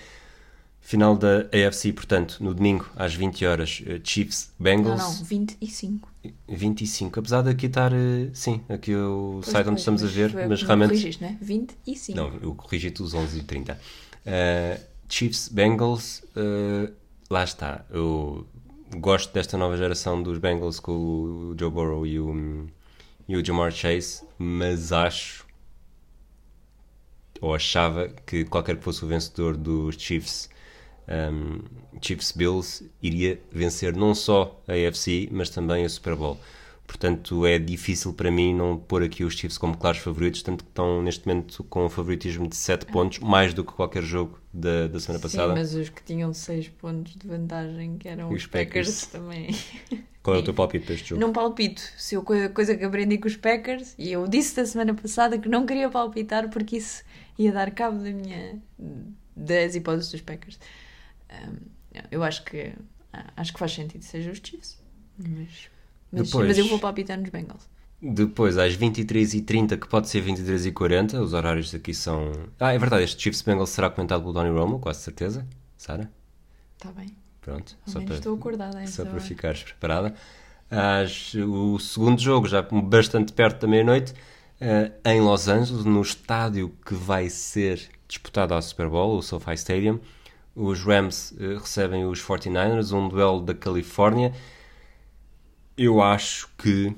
Final 0.85 1.17
da 1.17 1.47
AFC, 1.53 1.93
portanto, 1.93 2.39
no 2.41 2.53
domingo 2.53 2.91
às 2.97 3.15
20 3.15 3.47
horas, 3.47 3.83
eh, 3.87 4.01
Chiefs 4.03 4.53
Não, 4.59 4.65
Bengals. 4.65 4.99
não, 5.01 5.25
25. 5.25 6.09
25, 6.49 7.21
apesar 7.21 7.43
daqui 7.43 7.67
estar, 7.67 7.93
eh, 7.93 8.29
sim, 8.35 8.61
aqui 8.69 8.95
o 8.95 9.39
Pois, 9.43 9.47
site 9.47 9.69
onde 9.69 9.79
estamos 9.79 10.03
a 10.03 10.07
ver, 10.09 10.35
mas 10.49 10.63
realmente. 10.63 10.89
corrigiste, 10.91 11.23
não 11.23 11.31
é? 11.31 11.39
25. 11.41 12.17
Não, 12.17 12.35
eu 12.43 12.55
corrigi-te 12.57 13.01
os 13.01 13.15
11 13.15 13.39
e 13.39 13.43
30. 13.45 13.75
Uh, 14.27 14.81
Chiefs 15.09 15.49
Bengals, 15.49 16.25
uh, 16.37 16.93
lá 17.31 17.45
está. 17.45 17.85
Eu 17.89 18.45
gosto 18.97 19.33
desta 19.33 19.57
nova 19.57 19.77
geração 19.77 20.21
dos 20.21 20.39
Bengals 20.39 20.81
com 20.81 20.93
o 20.93 21.55
Joe 21.59 21.71
Burrow 21.71 22.05
e 22.05 22.19
o, 22.19 22.67
e 23.29 23.37
o 23.37 23.45
Jamar 23.45 23.71
Chase, 23.71 24.23
mas 24.37 24.91
acho 24.93 25.47
ou 27.41 27.55
achava 27.55 28.09
que 28.25 28.45
qualquer 28.45 28.77
que 28.77 28.85
fosse 28.85 29.05
o 29.05 29.09
vencedor 29.09 29.57
dos 29.57 29.97
Chiefs, 29.97 30.49
um, 31.09 31.61
Chiefs 32.01 32.33
Bills, 32.33 32.91
iria 33.03 33.41
vencer 33.51 33.95
não 33.97 34.15
só 34.15 34.61
a 34.67 34.73
AFC, 34.73 35.29
mas 35.31 35.51
também 35.51 35.85
a 35.85 35.89
Super 35.89 36.15
Bowl. 36.17 36.39
Portanto, 36.87 37.47
é 37.47 37.59
difícil 37.59 38.13
para 38.13 38.31
mim 38.31 38.55
não 38.55 38.77
pôr 38.77 39.03
aqui 39.03 39.25
os 39.25 39.35
Chiefs 39.35 39.57
como 39.57 39.77
claros 39.77 40.01
favoritos, 40.01 40.43
tanto 40.43 40.63
que 40.65 40.71
estão 40.71 41.03
neste 41.03 41.27
momento 41.27 41.65
com 41.65 41.87
um 41.87 41.89
favoritismo 41.89 42.47
de 42.47 42.57
7 42.57 42.87
pontos, 42.87 43.19
mais 43.21 43.55
do 43.55 43.65
que 43.65 43.73
qualquer 43.73 44.03
jogo 44.03 44.39
da, 44.53 44.89
da 44.89 45.01
semana 45.01 45.21
passada. 45.23 45.55
Sim, 45.55 45.59
mas 45.59 45.75
os 45.75 45.89
que 45.89 46.03
tinham 46.03 46.35
6 46.35 46.69
pontos 46.71 47.17
de 47.17 47.27
vantagem, 47.27 47.97
que 47.97 48.09
eram 48.09 48.29
os, 48.31 48.43
Os 48.43 48.47
Packers, 48.47 49.07
Packers. 49.07 49.07
também. 49.07 49.57
Qual 50.23 50.37
é 50.37 50.41
o 50.41 50.43
teu 50.45 50.53
palpite 50.55 50.85
para 50.85 50.95
este 50.95 51.09
jogo? 51.11 51.21
Não 51.21 51.33
palpito. 51.33 51.83
Se 51.97 52.15
eu, 52.15 52.23
coisa, 52.23 52.49
coisa 52.49 52.77
que 52.77 52.85
aprendi 52.85 53.17
com 53.17 53.27
os 53.27 53.37
Packers, 53.37 53.95
e 53.99 54.13
eu 54.13 54.27
disse 54.29 54.55
da 54.57 54.67
semana 54.67 54.93
passada 54.95 55.39
que 55.39 55.49
não 55.49 55.65
queria 55.65 55.89
palpitar 55.89 56.51
porque 56.51 56.77
isso 56.77 57.03
ia 57.39 57.53
dar 57.53 57.71
cabo 57.71 57.99
da 58.03 58.11
minha, 58.11 58.61
das 59.35 59.75
hipóteses 59.75 60.13
dos 60.13 60.21
Packers. 60.21 60.59
Um, 61.33 61.57
eu 62.11 62.23
acho 62.23 62.45
que 62.45 62.73
acho 63.37 63.53
que 63.53 63.59
faz 63.59 63.73
sentido 63.73 64.01
que 64.01 64.07
seja 64.07 64.31
os 64.31 64.39
Chiefs. 64.43 64.79
Mas, 65.19 65.69
mas, 66.11 66.27
Depois- 66.29 66.49
mas 66.49 66.59
eu 66.59 66.67
vou 66.69 66.79
palpitar 66.79 67.19
nos 67.19 67.29
Bengals. 67.31 67.69
Depois, 68.01 68.59
às 68.59 68.75
23h30, 68.75 69.77
que 69.79 69.87
pode 69.87 70.09
ser 70.09 70.23
23h40, 70.23 71.21
os 71.21 71.33
horários 71.35 71.73
aqui 71.75 71.95
são. 71.95 72.33
Ah, 72.59 72.73
é 72.73 72.79
verdade, 72.79 73.05
este 73.05 73.23
Chiefs 73.23 73.43
Bengals 73.43 73.71
será 73.71 73.89
comentado 73.91 74.23
pelo 74.23 74.33
Donny 74.33 74.51
Romo, 74.51 74.79
quase 74.81 75.01
certeza. 75.01 75.47
Sara? 75.79 76.11
Está 76.77 76.89
Tá 76.89 76.93
bem. 77.01 77.15
Pronto, 77.41 77.77
Ao 77.87 77.93
só 77.93 78.01
para, 78.01 78.15
estou 78.15 78.35
acordada 78.37 78.87
só 78.87 79.03
para 79.05 79.13
hora. 79.15 79.21
ficares 79.21 79.63
preparada. 79.63 80.15
Às- 80.71 81.35
o 81.35 81.79
segundo 81.79 82.21
jogo, 82.21 82.49
já 82.49 82.63
bastante 82.63 83.33
perto 83.33 83.61
da 83.63 83.69
meia-noite, 83.69 84.15
eh, 84.61 84.91
em 85.05 85.21
Los 85.21 85.49
Angeles, 85.49 85.85
no 85.85 86.01
estádio 86.01 86.75
que 86.87 86.95
vai 86.95 87.29
ser 87.29 87.89
disputado 88.09 88.55
ao 88.55 88.63
Super 88.63 88.89
Bowl, 88.89 89.17
o 89.19 89.23
SoFi 89.23 89.55
Stadium. 89.55 90.01
Os 90.55 90.83
Rams 90.83 91.35
eh, 91.39 91.59
recebem 91.59 92.05
os 92.05 92.21
49ers, 92.23 92.93
um 92.93 93.09
duelo 93.09 93.41
da 93.41 93.55
Califórnia. 93.55 94.33
Eu 95.77 96.03
acho 96.03 96.49
que 96.59 96.95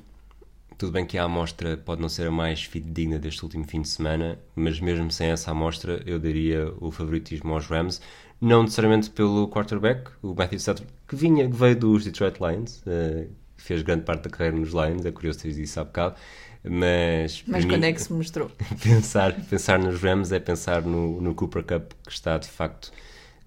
tudo 0.76 0.92
bem 0.92 1.06
que 1.06 1.16
a 1.16 1.24
amostra 1.24 1.76
pode 1.76 2.00
não 2.00 2.08
ser 2.08 2.26
a 2.26 2.30
mais 2.30 2.64
fidedigna 2.64 3.18
deste 3.18 3.42
último 3.42 3.64
fim 3.64 3.80
de 3.80 3.88
semana, 3.88 4.38
mas 4.54 4.80
mesmo 4.80 5.10
sem 5.10 5.28
essa 5.28 5.50
amostra, 5.50 6.02
eu 6.04 6.18
daria 6.18 6.72
o 6.80 6.90
favoritismo 6.90 7.54
aos 7.54 7.66
Rams. 7.66 8.00
Não 8.40 8.62
necessariamente 8.64 9.08
pelo 9.10 9.48
quarterback, 9.48 10.10
o 10.22 10.34
Matthew 10.34 10.58
Stafford, 10.58 10.92
que, 11.08 11.16
vinha, 11.16 11.48
que 11.48 11.56
veio 11.56 11.76
dos 11.76 12.04
Detroit 12.04 12.38
Lions, 12.40 12.82
eh, 12.86 13.28
fez 13.56 13.82
grande 13.82 14.04
parte 14.04 14.24
da 14.24 14.30
carreira 14.30 14.56
nos 14.56 14.70
Lions, 14.70 15.06
é 15.06 15.12
curioso 15.12 15.38
ter 15.38 15.48
isso 15.50 15.80
há 15.80 15.84
bocado, 15.84 16.16
mas, 16.62 17.44
Mas 17.46 17.64
mim, 17.64 17.70
quando 17.70 17.84
é 17.84 17.92
que 17.92 18.02
se 18.02 18.12
mostrou? 18.12 18.50
pensar, 18.82 19.32
pensar 19.48 19.78
nos 19.78 20.00
Rams 20.02 20.32
é 20.32 20.40
pensar 20.40 20.82
no, 20.82 21.20
no 21.20 21.34
Cooper 21.34 21.62
Cup, 21.62 21.92
que 22.04 22.12
está 22.12 22.36
de 22.36 22.48
facto. 22.48 22.92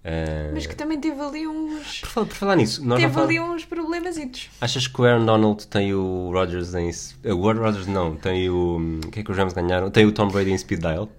Eh, 0.04 0.52
Mas 0.54 0.66
que 0.66 0.76
também 0.76 1.00
teve 1.00 1.20
ali 1.22 1.48
uns. 1.48 2.00
por, 2.02 2.10
falar, 2.10 2.26
por 2.28 2.36
falar 2.36 2.56
nisso, 2.56 2.86
nós 2.86 3.00
Teve 3.00 3.20
ali 3.20 3.40
uns 3.40 3.66
problemasitos. 3.66 4.50
Achas 4.62 4.88
que 4.88 5.02
o 5.02 5.04
Aaron 5.06 5.26
Donald 5.26 5.68
tem 5.68 5.94
o 5.94 6.30
Rodgers 6.32 6.74
em. 6.76 6.90
eh, 7.24 7.34
O 7.34 7.48
Aaron 7.50 7.62
Rodgers 7.62 7.88
não, 7.88 8.16
tem 8.16 8.50
o. 8.50 9.00
O 9.06 9.12
que 9.12 9.20
é 9.20 9.24
que 9.24 9.32
os 9.32 9.38
Rams 9.38 9.54
ganharam? 9.54 9.90
Tem 9.92 10.06
o 10.06 10.12
Tom 10.12 10.28
Brady 10.30 10.52
em 10.52 10.58
speed 10.58 10.80
dial. 10.82 11.10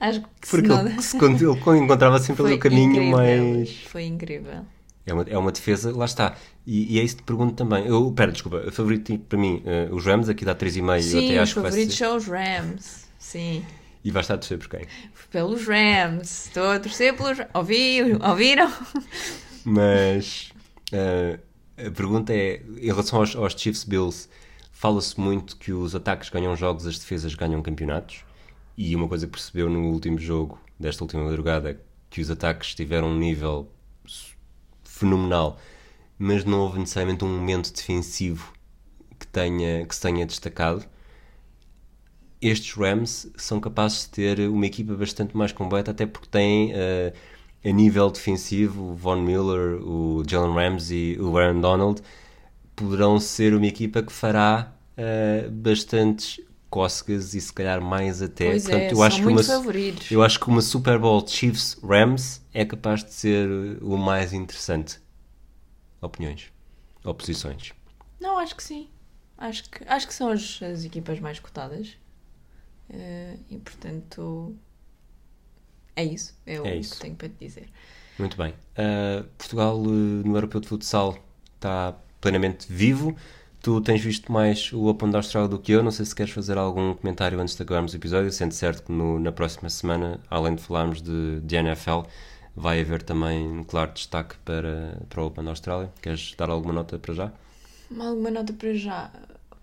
Acho 0.00 0.20
que 0.20 0.26
se 0.42 0.50
Porque 0.50 0.68
não... 0.68 0.80
ele, 0.86 1.02
se, 1.02 1.16
ele 1.16 1.78
encontrava 1.78 2.18
sempre 2.20 2.42
ali 2.46 2.50
Foi 2.52 2.56
o 2.56 2.58
caminho 2.58 3.10
mais. 3.10 3.70
Foi 3.88 4.04
incrível. 4.04 4.64
É 5.04 5.12
uma, 5.12 5.22
é 5.28 5.38
uma 5.38 5.52
defesa, 5.52 5.96
lá 5.96 6.04
está. 6.04 6.34
E, 6.66 6.94
e 6.96 6.98
é 7.00 7.02
isso 7.04 7.16
que 7.16 7.22
te 7.22 7.26
pergunto 7.26 7.54
também. 7.54 7.86
Eu, 7.86 8.10
pera, 8.12 8.32
desculpa, 8.32 8.70
favorito 8.72 9.16
para 9.28 9.38
mim, 9.38 9.62
eh, 9.64 9.88
os 9.92 10.04
Rams, 10.04 10.28
aqui 10.28 10.44
dá 10.44 10.54
3,5. 10.54 10.96
Eu 10.96 11.02
Sim, 11.02 11.24
até 11.26 11.34
os 11.36 11.42
acho 11.42 11.54
que 11.54 11.60
vai 11.60 11.70
favoritos 11.70 11.96
ser. 11.96 12.04
são 12.04 12.16
os 12.16 12.26
Rams. 12.26 13.06
Sim. 13.18 13.64
E 14.06 14.10
vai 14.12 14.20
estar 14.20 14.34
a 14.34 14.38
torcer 14.38 14.56
por 14.56 14.68
quem? 14.68 14.86
Pelos 15.32 15.66
Rams. 15.66 16.46
Estou 16.46 16.70
a 16.70 16.78
torcer 16.78 17.16
pelos. 17.16 17.38
Ouvi, 17.52 18.02
ouviram? 18.24 18.72
Mas 19.64 20.52
eh, 20.92 21.40
a 21.76 21.90
pergunta 21.90 22.32
é: 22.32 22.62
em 22.76 22.86
relação 22.86 23.18
aos, 23.18 23.34
aos 23.34 23.54
Chiefs 23.54 23.82
Bills, 23.82 24.28
fala-se 24.70 25.18
muito 25.18 25.56
que 25.56 25.72
os 25.72 25.92
ataques 25.92 26.30
ganham 26.30 26.54
jogos, 26.54 26.86
as 26.86 27.00
defesas 27.00 27.34
ganham 27.34 27.60
campeonatos. 27.60 28.24
E 28.76 28.94
uma 28.94 29.08
coisa 29.08 29.26
que 29.26 29.32
percebeu 29.32 29.68
no 29.68 29.88
último 29.88 30.20
jogo, 30.20 30.60
desta 30.78 31.02
última 31.02 31.24
madrugada, 31.24 31.80
que 32.08 32.20
os 32.20 32.30
ataques 32.30 32.76
tiveram 32.76 33.08
um 33.08 33.18
nível 33.18 33.68
fenomenal, 34.84 35.58
mas 36.16 36.44
não 36.44 36.60
houve 36.60 36.78
necessariamente 36.78 37.24
um 37.24 37.36
momento 37.36 37.74
defensivo 37.74 38.52
que, 39.18 39.26
tenha, 39.26 39.84
que 39.84 39.92
se 39.92 40.00
tenha 40.00 40.24
destacado. 40.24 40.86
Estes 42.40 42.72
Rams 42.74 43.30
são 43.36 43.58
capazes 43.60 44.02
de 44.02 44.10
ter 44.10 44.40
uma 44.48 44.66
equipa 44.66 44.94
bastante 44.94 45.36
mais 45.36 45.52
completa, 45.52 45.90
até 45.90 46.06
porque 46.06 46.28
têm 46.28 46.72
eh, 46.74 47.12
a 47.64 47.70
nível 47.70 48.10
defensivo 48.10 48.90
o 48.92 48.94
Von 48.94 49.22
Miller, 49.22 49.80
o 49.82 50.22
Jalen 50.28 50.54
Ramsey, 50.54 51.18
o 51.20 51.36
Aaron 51.38 51.60
Donald, 51.60 52.02
poderão 52.74 53.18
ser 53.18 53.54
uma 53.54 53.66
equipa 53.66 54.02
que 54.02 54.12
fará 54.12 54.72
eh, 54.96 55.48
bastantes 55.50 56.40
cócegas 56.68 57.32
e 57.34 57.40
se 57.40 57.52
calhar 57.52 57.80
mais 57.80 58.20
até. 58.20 58.50
Pois 58.50 58.68
é, 58.68 58.70
Portanto, 58.70 58.90
eu 58.90 58.96
são 58.96 59.04
acho 59.06 59.22
que 59.22 59.26
uma, 59.28 59.42
favoritos. 59.42 60.10
eu 60.10 60.22
acho 60.22 60.38
que 60.40 60.48
uma 60.48 60.60
Super 60.60 60.98
Bowl 60.98 61.26
Chiefs 61.26 61.78
Rams 61.82 62.42
é 62.52 62.64
capaz 62.64 63.02
de 63.02 63.12
ser 63.12 63.48
o 63.82 63.96
mais 63.96 64.32
interessante. 64.32 65.00
Opiniões, 66.02 66.52
oposições. 67.02 67.72
Não, 68.20 68.36
acho 68.38 68.54
que 68.54 68.62
sim. 68.62 68.88
Acho 69.38 69.68
que, 69.70 69.84
acho 69.86 70.06
que 70.06 70.14
são 70.14 70.28
as, 70.28 70.60
as 70.62 70.84
equipas 70.84 71.18
mais 71.20 71.38
cotadas. 71.38 71.96
Eh, 72.90 73.38
e 73.50 73.58
portanto. 73.58 74.56
É 75.94 76.04
isso. 76.04 76.34
É 76.46 76.60
o 76.60 76.64
É 76.64 76.76
isso. 76.76 76.94
que 76.94 76.98
tenho 76.98 77.16
para 77.16 77.28
te 77.28 77.36
dizer. 77.40 77.68
Muito 78.18 78.36
bem. 78.36 78.52
Uh, 78.78 79.24
Portugal 79.36 79.78
uh, 79.78 79.86
no 79.88 80.36
Europeu 80.36 80.60
de 80.60 80.68
Futsal 80.68 81.18
está 81.54 81.94
plenamente 82.20 82.66
vivo. 82.72 83.14
Tu 83.60 83.80
tens 83.80 84.00
visto 84.00 84.30
mais 84.32 84.72
o 84.72 84.86
Open 84.86 85.10
da 85.10 85.18
Austrália 85.18 85.48
do 85.48 85.58
que 85.58 85.72
eu. 85.72 85.82
Não 85.82 85.90
sei 85.90 86.06
se 86.06 86.14
queres 86.14 86.32
fazer 86.32 86.56
algum 86.56 86.94
comentário 86.94 87.38
antes 87.40 87.56
de 87.56 87.62
acabarmos 87.62 87.92
o 87.92 87.96
episódio, 87.96 88.30
sendo 88.32 88.52
certo 88.52 88.84
que 88.84 88.92
no- 88.92 89.18
na 89.18 89.32
próxima 89.32 89.68
semana, 89.68 90.20
além 90.30 90.54
de 90.54 90.62
falarmos 90.62 91.02
de, 91.02 91.40
de 91.40 91.56
NFL, 91.56 92.06
vai 92.54 92.80
haver 92.80 93.02
também 93.02 93.46
um 93.46 93.64
claro 93.64 93.92
destaque 93.92 94.36
para, 94.44 95.02
para 95.08 95.22
o 95.22 95.26
Open 95.26 95.44
da 95.44 95.50
Austrália. 95.50 95.92
Queres 96.00 96.34
dar 96.38 96.48
alguma 96.50 96.72
nota 96.72 96.98
para 96.98 97.12
já? 97.14 97.32
Alguma 97.90 98.30
nota 98.30 98.52
para 98.52 98.74
já? 98.74 99.12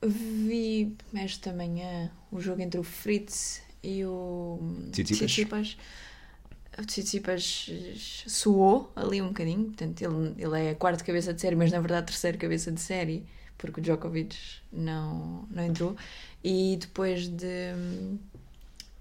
Vi 0.06 0.96
esta 1.16 1.54
manhã 1.54 2.12
o 2.32 2.42
jogo 2.42 2.62
entre 2.62 2.80
o 2.80 2.84
Fritz 2.84 3.62
e 3.82 4.06
o 4.06 4.60
Tsitsipas. 4.92 5.32
Tsitsipas. 5.32 5.78
O 6.78 6.86
Tsitsipas 6.86 7.70
suou 8.28 8.92
ali 8.96 9.22
um 9.22 9.28
bocadinho, 9.28 9.66
portanto 9.66 10.02
ele, 10.02 10.34
ele 10.38 10.60
é 10.60 10.70
a 10.72 10.76
quarta 10.76 11.04
cabeça 11.04 11.34
de 11.34 11.40
série, 11.40 11.56
mas 11.56 11.72
na 11.72 11.80
verdade 11.80 12.08
terceira 12.08 12.38
cabeça 12.38 12.72
de 12.72 12.82
série, 12.82 13.26
porque 13.58 13.80
o 13.80 13.84
Djokovic 13.84 14.36
não, 14.72 15.48
não 15.50 15.64
entrou. 15.64 15.96
E 16.44 16.78
depois 16.80 17.28
de 17.28 17.74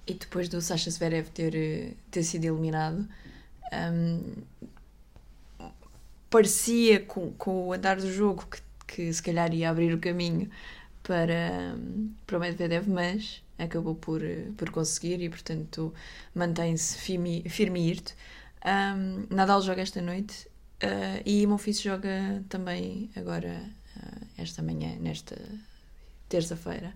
e 0.07 0.15
depois 0.15 0.49
do 0.49 0.61
Sasha 0.61 0.91
Zverev 0.91 1.29
ter, 1.31 1.97
ter 2.11 2.23
sido 2.25 2.45
eliminado, 2.45 3.09
hum, 3.73 4.35
parecia 6.29 7.01
com, 7.01 7.33
com 7.33 7.69
o 7.69 7.73
andar 7.73 7.97
do 7.97 8.11
jogo 8.11 8.47
que, 8.47 8.61
que 8.87 9.13
se 9.13 9.23
calhar 9.23 9.53
ia 9.55 9.71
abrir 9.71 9.95
o 9.95 9.99
caminho 9.99 10.51
para, 11.03 11.77
para 12.27 12.37
o 12.37 12.41
Medvedev, 12.41 12.89
mas 12.89 13.43
acabou 13.59 13.95
por, 13.95 14.21
por 14.57 14.71
conseguir 14.71 15.21
e, 15.21 15.29
portanto, 15.29 15.93
mantém-se 16.35 16.99
firme, 16.99 17.45
e 17.45 17.89
irto. 17.89 18.15
Um, 18.65 19.27
Nadal 19.35 19.61
joga 19.63 19.83
esta 19.83 20.01
noite 20.01 20.49
uh, 20.83 21.23
e 21.25 21.47
Monfils 21.47 21.81
joga 21.81 22.45
também 22.49 23.11
agora, 23.17 23.63
uh, 23.97 24.27
esta 24.39 24.63
manhã, 24.63 24.97
nesta 25.01 25.37
terça-feira. 26.29 26.95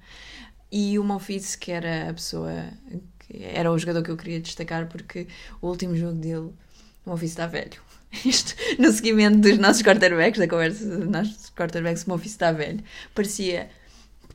E 0.71 0.99
o 0.99 1.05
Monfils, 1.05 1.57
que 1.57 1.73
era 1.73 2.11
a 2.11 2.15
pessoa, 2.15 2.53
que 3.19 3.43
era 3.43 3.71
o 3.71 3.79
jogador 3.79 4.03
que 4.03 4.11
eu 4.11 4.17
queria 4.17 4.41
destacar, 4.41 4.89
porque 4.89 5.27
o 5.61 5.69
último 5.69 5.97
jogo 5.97 6.19
dele, 6.19 6.53
o 7.05 7.11
Monfils 7.11 7.33
está 7.33 7.47
velho. 7.47 7.81
Isto 8.25 8.55
no 8.79 8.91
seguimento 8.93 9.39
dos 9.39 9.59
nossos 9.59 9.83
quarterbacks, 9.83 10.39
da 10.39 10.49
conversa 10.49 10.85
dos 10.85 11.09
nossos 11.09 11.51
quarterbacks, 11.51 12.05
o 12.05 12.11
Monfils 12.11 12.33
está 12.33 12.53
velho. 12.53 12.83
Parecia 13.15 13.69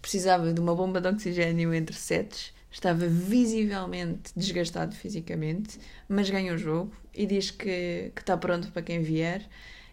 precisava 0.02 0.54
de 0.54 0.60
uma 0.60 0.76
bomba 0.76 1.00
de 1.00 1.08
oxigênio 1.08 1.74
entre 1.74 1.96
sets, 1.96 2.54
estava 2.72 3.06
visivelmente 3.08 4.32
desgastado 4.36 4.96
fisicamente, 4.96 5.80
mas 6.08 6.30
ganha 6.30 6.54
o 6.54 6.58
jogo 6.58 6.92
e 7.14 7.26
diz 7.26 7.52
que, 7.52 8.12
que 8.16 8.22
está 8.22 8.38
pronto 8.38 8.72
para 8.72 8.82
quem 8.82 9.02
vier. 9.02 9.48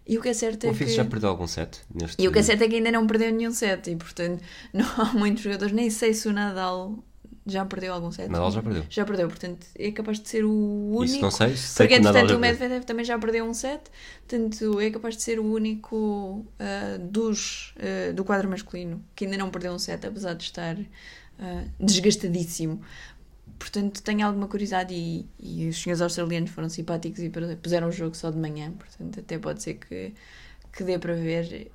E 0.06 0.16
o 0.16 0.22
que 0.22 0.30
é 0.30 0.32
certo 0.32 0.64
é 0.64 0.70
O 0.70 0.74
que... 0.74 0.86
já 0.86 1.04
perdeu 1.04 1.28
algum 1.28 1.46
set 1.46 1.80
neste 1.94 2.22
E 2.22 2.26
o 2.26 2.32
que 2.32 2.38
é 2.38 2.42
certo 2.42 2.62
é 2.62 2.68
que 2.68 2.76
ainda 2.76 2.90
não 2.90 3.06
perdeu 3.06 3.30
nenhum 3.30 3.52
set 3.52 3.90
e, 3.90 3.96
portanto, 3.96 4.42
não 4.72 4.86
há 4.96 5.12
muitos 5.12 5.42
jogadores, 5.42 5.74
nem 5.74 5.90
sei 5.90 6.14
se 6.14 6.28
o 6.28 6.32
Nadal 6.32 6.98
já 7.48 7.64
perdeu 7.64 7.92
algum 7.92 8.10
set. 8.10 8.28
Nadal 8.28 8.50
já 8.50 8.62
perdeu. 8.62 8.84
Já 8.88 9.04
perdeu, 9.04 9.28
portanto, 9.28 9.66
é 9.76 9.90
capaz 9.90 10.20
de 10.20 10.28
ser 10.28 10.44
o 10.44 10.50
único. 10.50 11.04
Isso 11.04 11.20
não 11.20 11.30
sei. 11.30 11.56
Sei 11.56 11.86
Porque, 11.86 12.00
que 12.00 12.06
entretanto, 12.06 12.34
o. 12.34 12.38
Medvedev 12.38 12.84
também 12.84 13.04
já 13.04 13.18
perdeu 13.18 13.44
um 13.44 13.54
set, 13.54 13.82
portanto, 14.26 14.80
é 14.80 14.90
capaz 14.90 15.16
de 15.16 15.22
ser 15.22 15.38
o 15.38 15.44
único 15.44 16.46
ah, 16.58 16.98
dos, 17.00 17.74
ah, 17.78 18.12
do 18.12 18.24
quadro 18.24 18.48
masculino 18.48 19.04
que 19.14 19.24
ainda 19.24 19.36
não 19.36 19.50
perdeu 19.50 19.72
um 19.72 19.78
set, 19.78 20.06
apesar 20.06 20.34
de 20.34 20.44
estar 20.44 20.76
ah, 21.38 21.64
desgastadíssimo. 21.80 22.80
Portanto, 23.58 24.02
tenho 24.02 24.24
alguma 24.24 24.46
curiosidade 24.46 24.94
e, 24.94 25.26
e 25.40 25.68
os 25.68 25.82
senhores 25.82 26.00
australianos 26.00 26.50
foram 26.50 26.68
simpáticos 26.68 27.20
e 27.20 27.30
puseram 27.60 27.88
o 27.88 27.92
jogo 27.92 28.16
só 28.16 28.30
de 28.30 28.38
manhã, 28.38 28.70
portanto, 28.72 29.18
até 29.18 29.36
pode 29.38 29.62
ser 29.62 29.74
que, 29.74 30.14
que 30.72 30.84
dê 30.84 30.98
para 30.98 31.14
ver. 31.14 31.70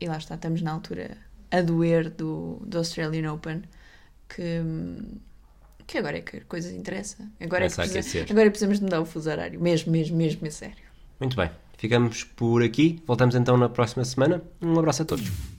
E 0.00 0.06
lá 0.06 0.18
está, 0.18 0.34
estamos 0.34 0.62
na 0.62 0.72
altura 0.72 1.16
a 1.50 1.60
doer 1.60 2.10
do, 2.10 2.60
do 2.66 2.78
Australian 2.78 3.32
Open 3.32 3.62
que, 4.28 4.62
que 5.86 5.98
agora 5.98 6.18
é 6.18 6.20
que 6.20 6.38
a 6.38 6.44
coisa 6.44 6.72
interessa. 6.74 7.18
Agora 7.40 7.66
é, 7.66 7.68
que 7.68 7.74
precisa- 7.76 8.26
agora 8.30 8.50
precisamos 8.50 8.78
de 8.78 8.84
mudar 8.84 9.00
o 9.00 9.04
fuso 9.06 9.30
horário. 9.30 9.60
Mesmo, 9.60 9.92
mesmo, 9.92 10.16
mesmo, 10.16 10.46
é 10.46 10.50
sério. 10.50 10.84
Muito 11.20 11.36
bem. 11.36 11.50
Ficamos 11.76 12.24
por 12.24 12.62
aqui. 12.62 13.02
Voltamos 13.06 13.34
então 13.34 13.56
na 13.56 13.68
próxima 13.68 14.04
semana. 14.04 14.42
Um 14.62 14.78
abraço 14.78 15.02
a 15.02 15.04
todos. 15.04 15.53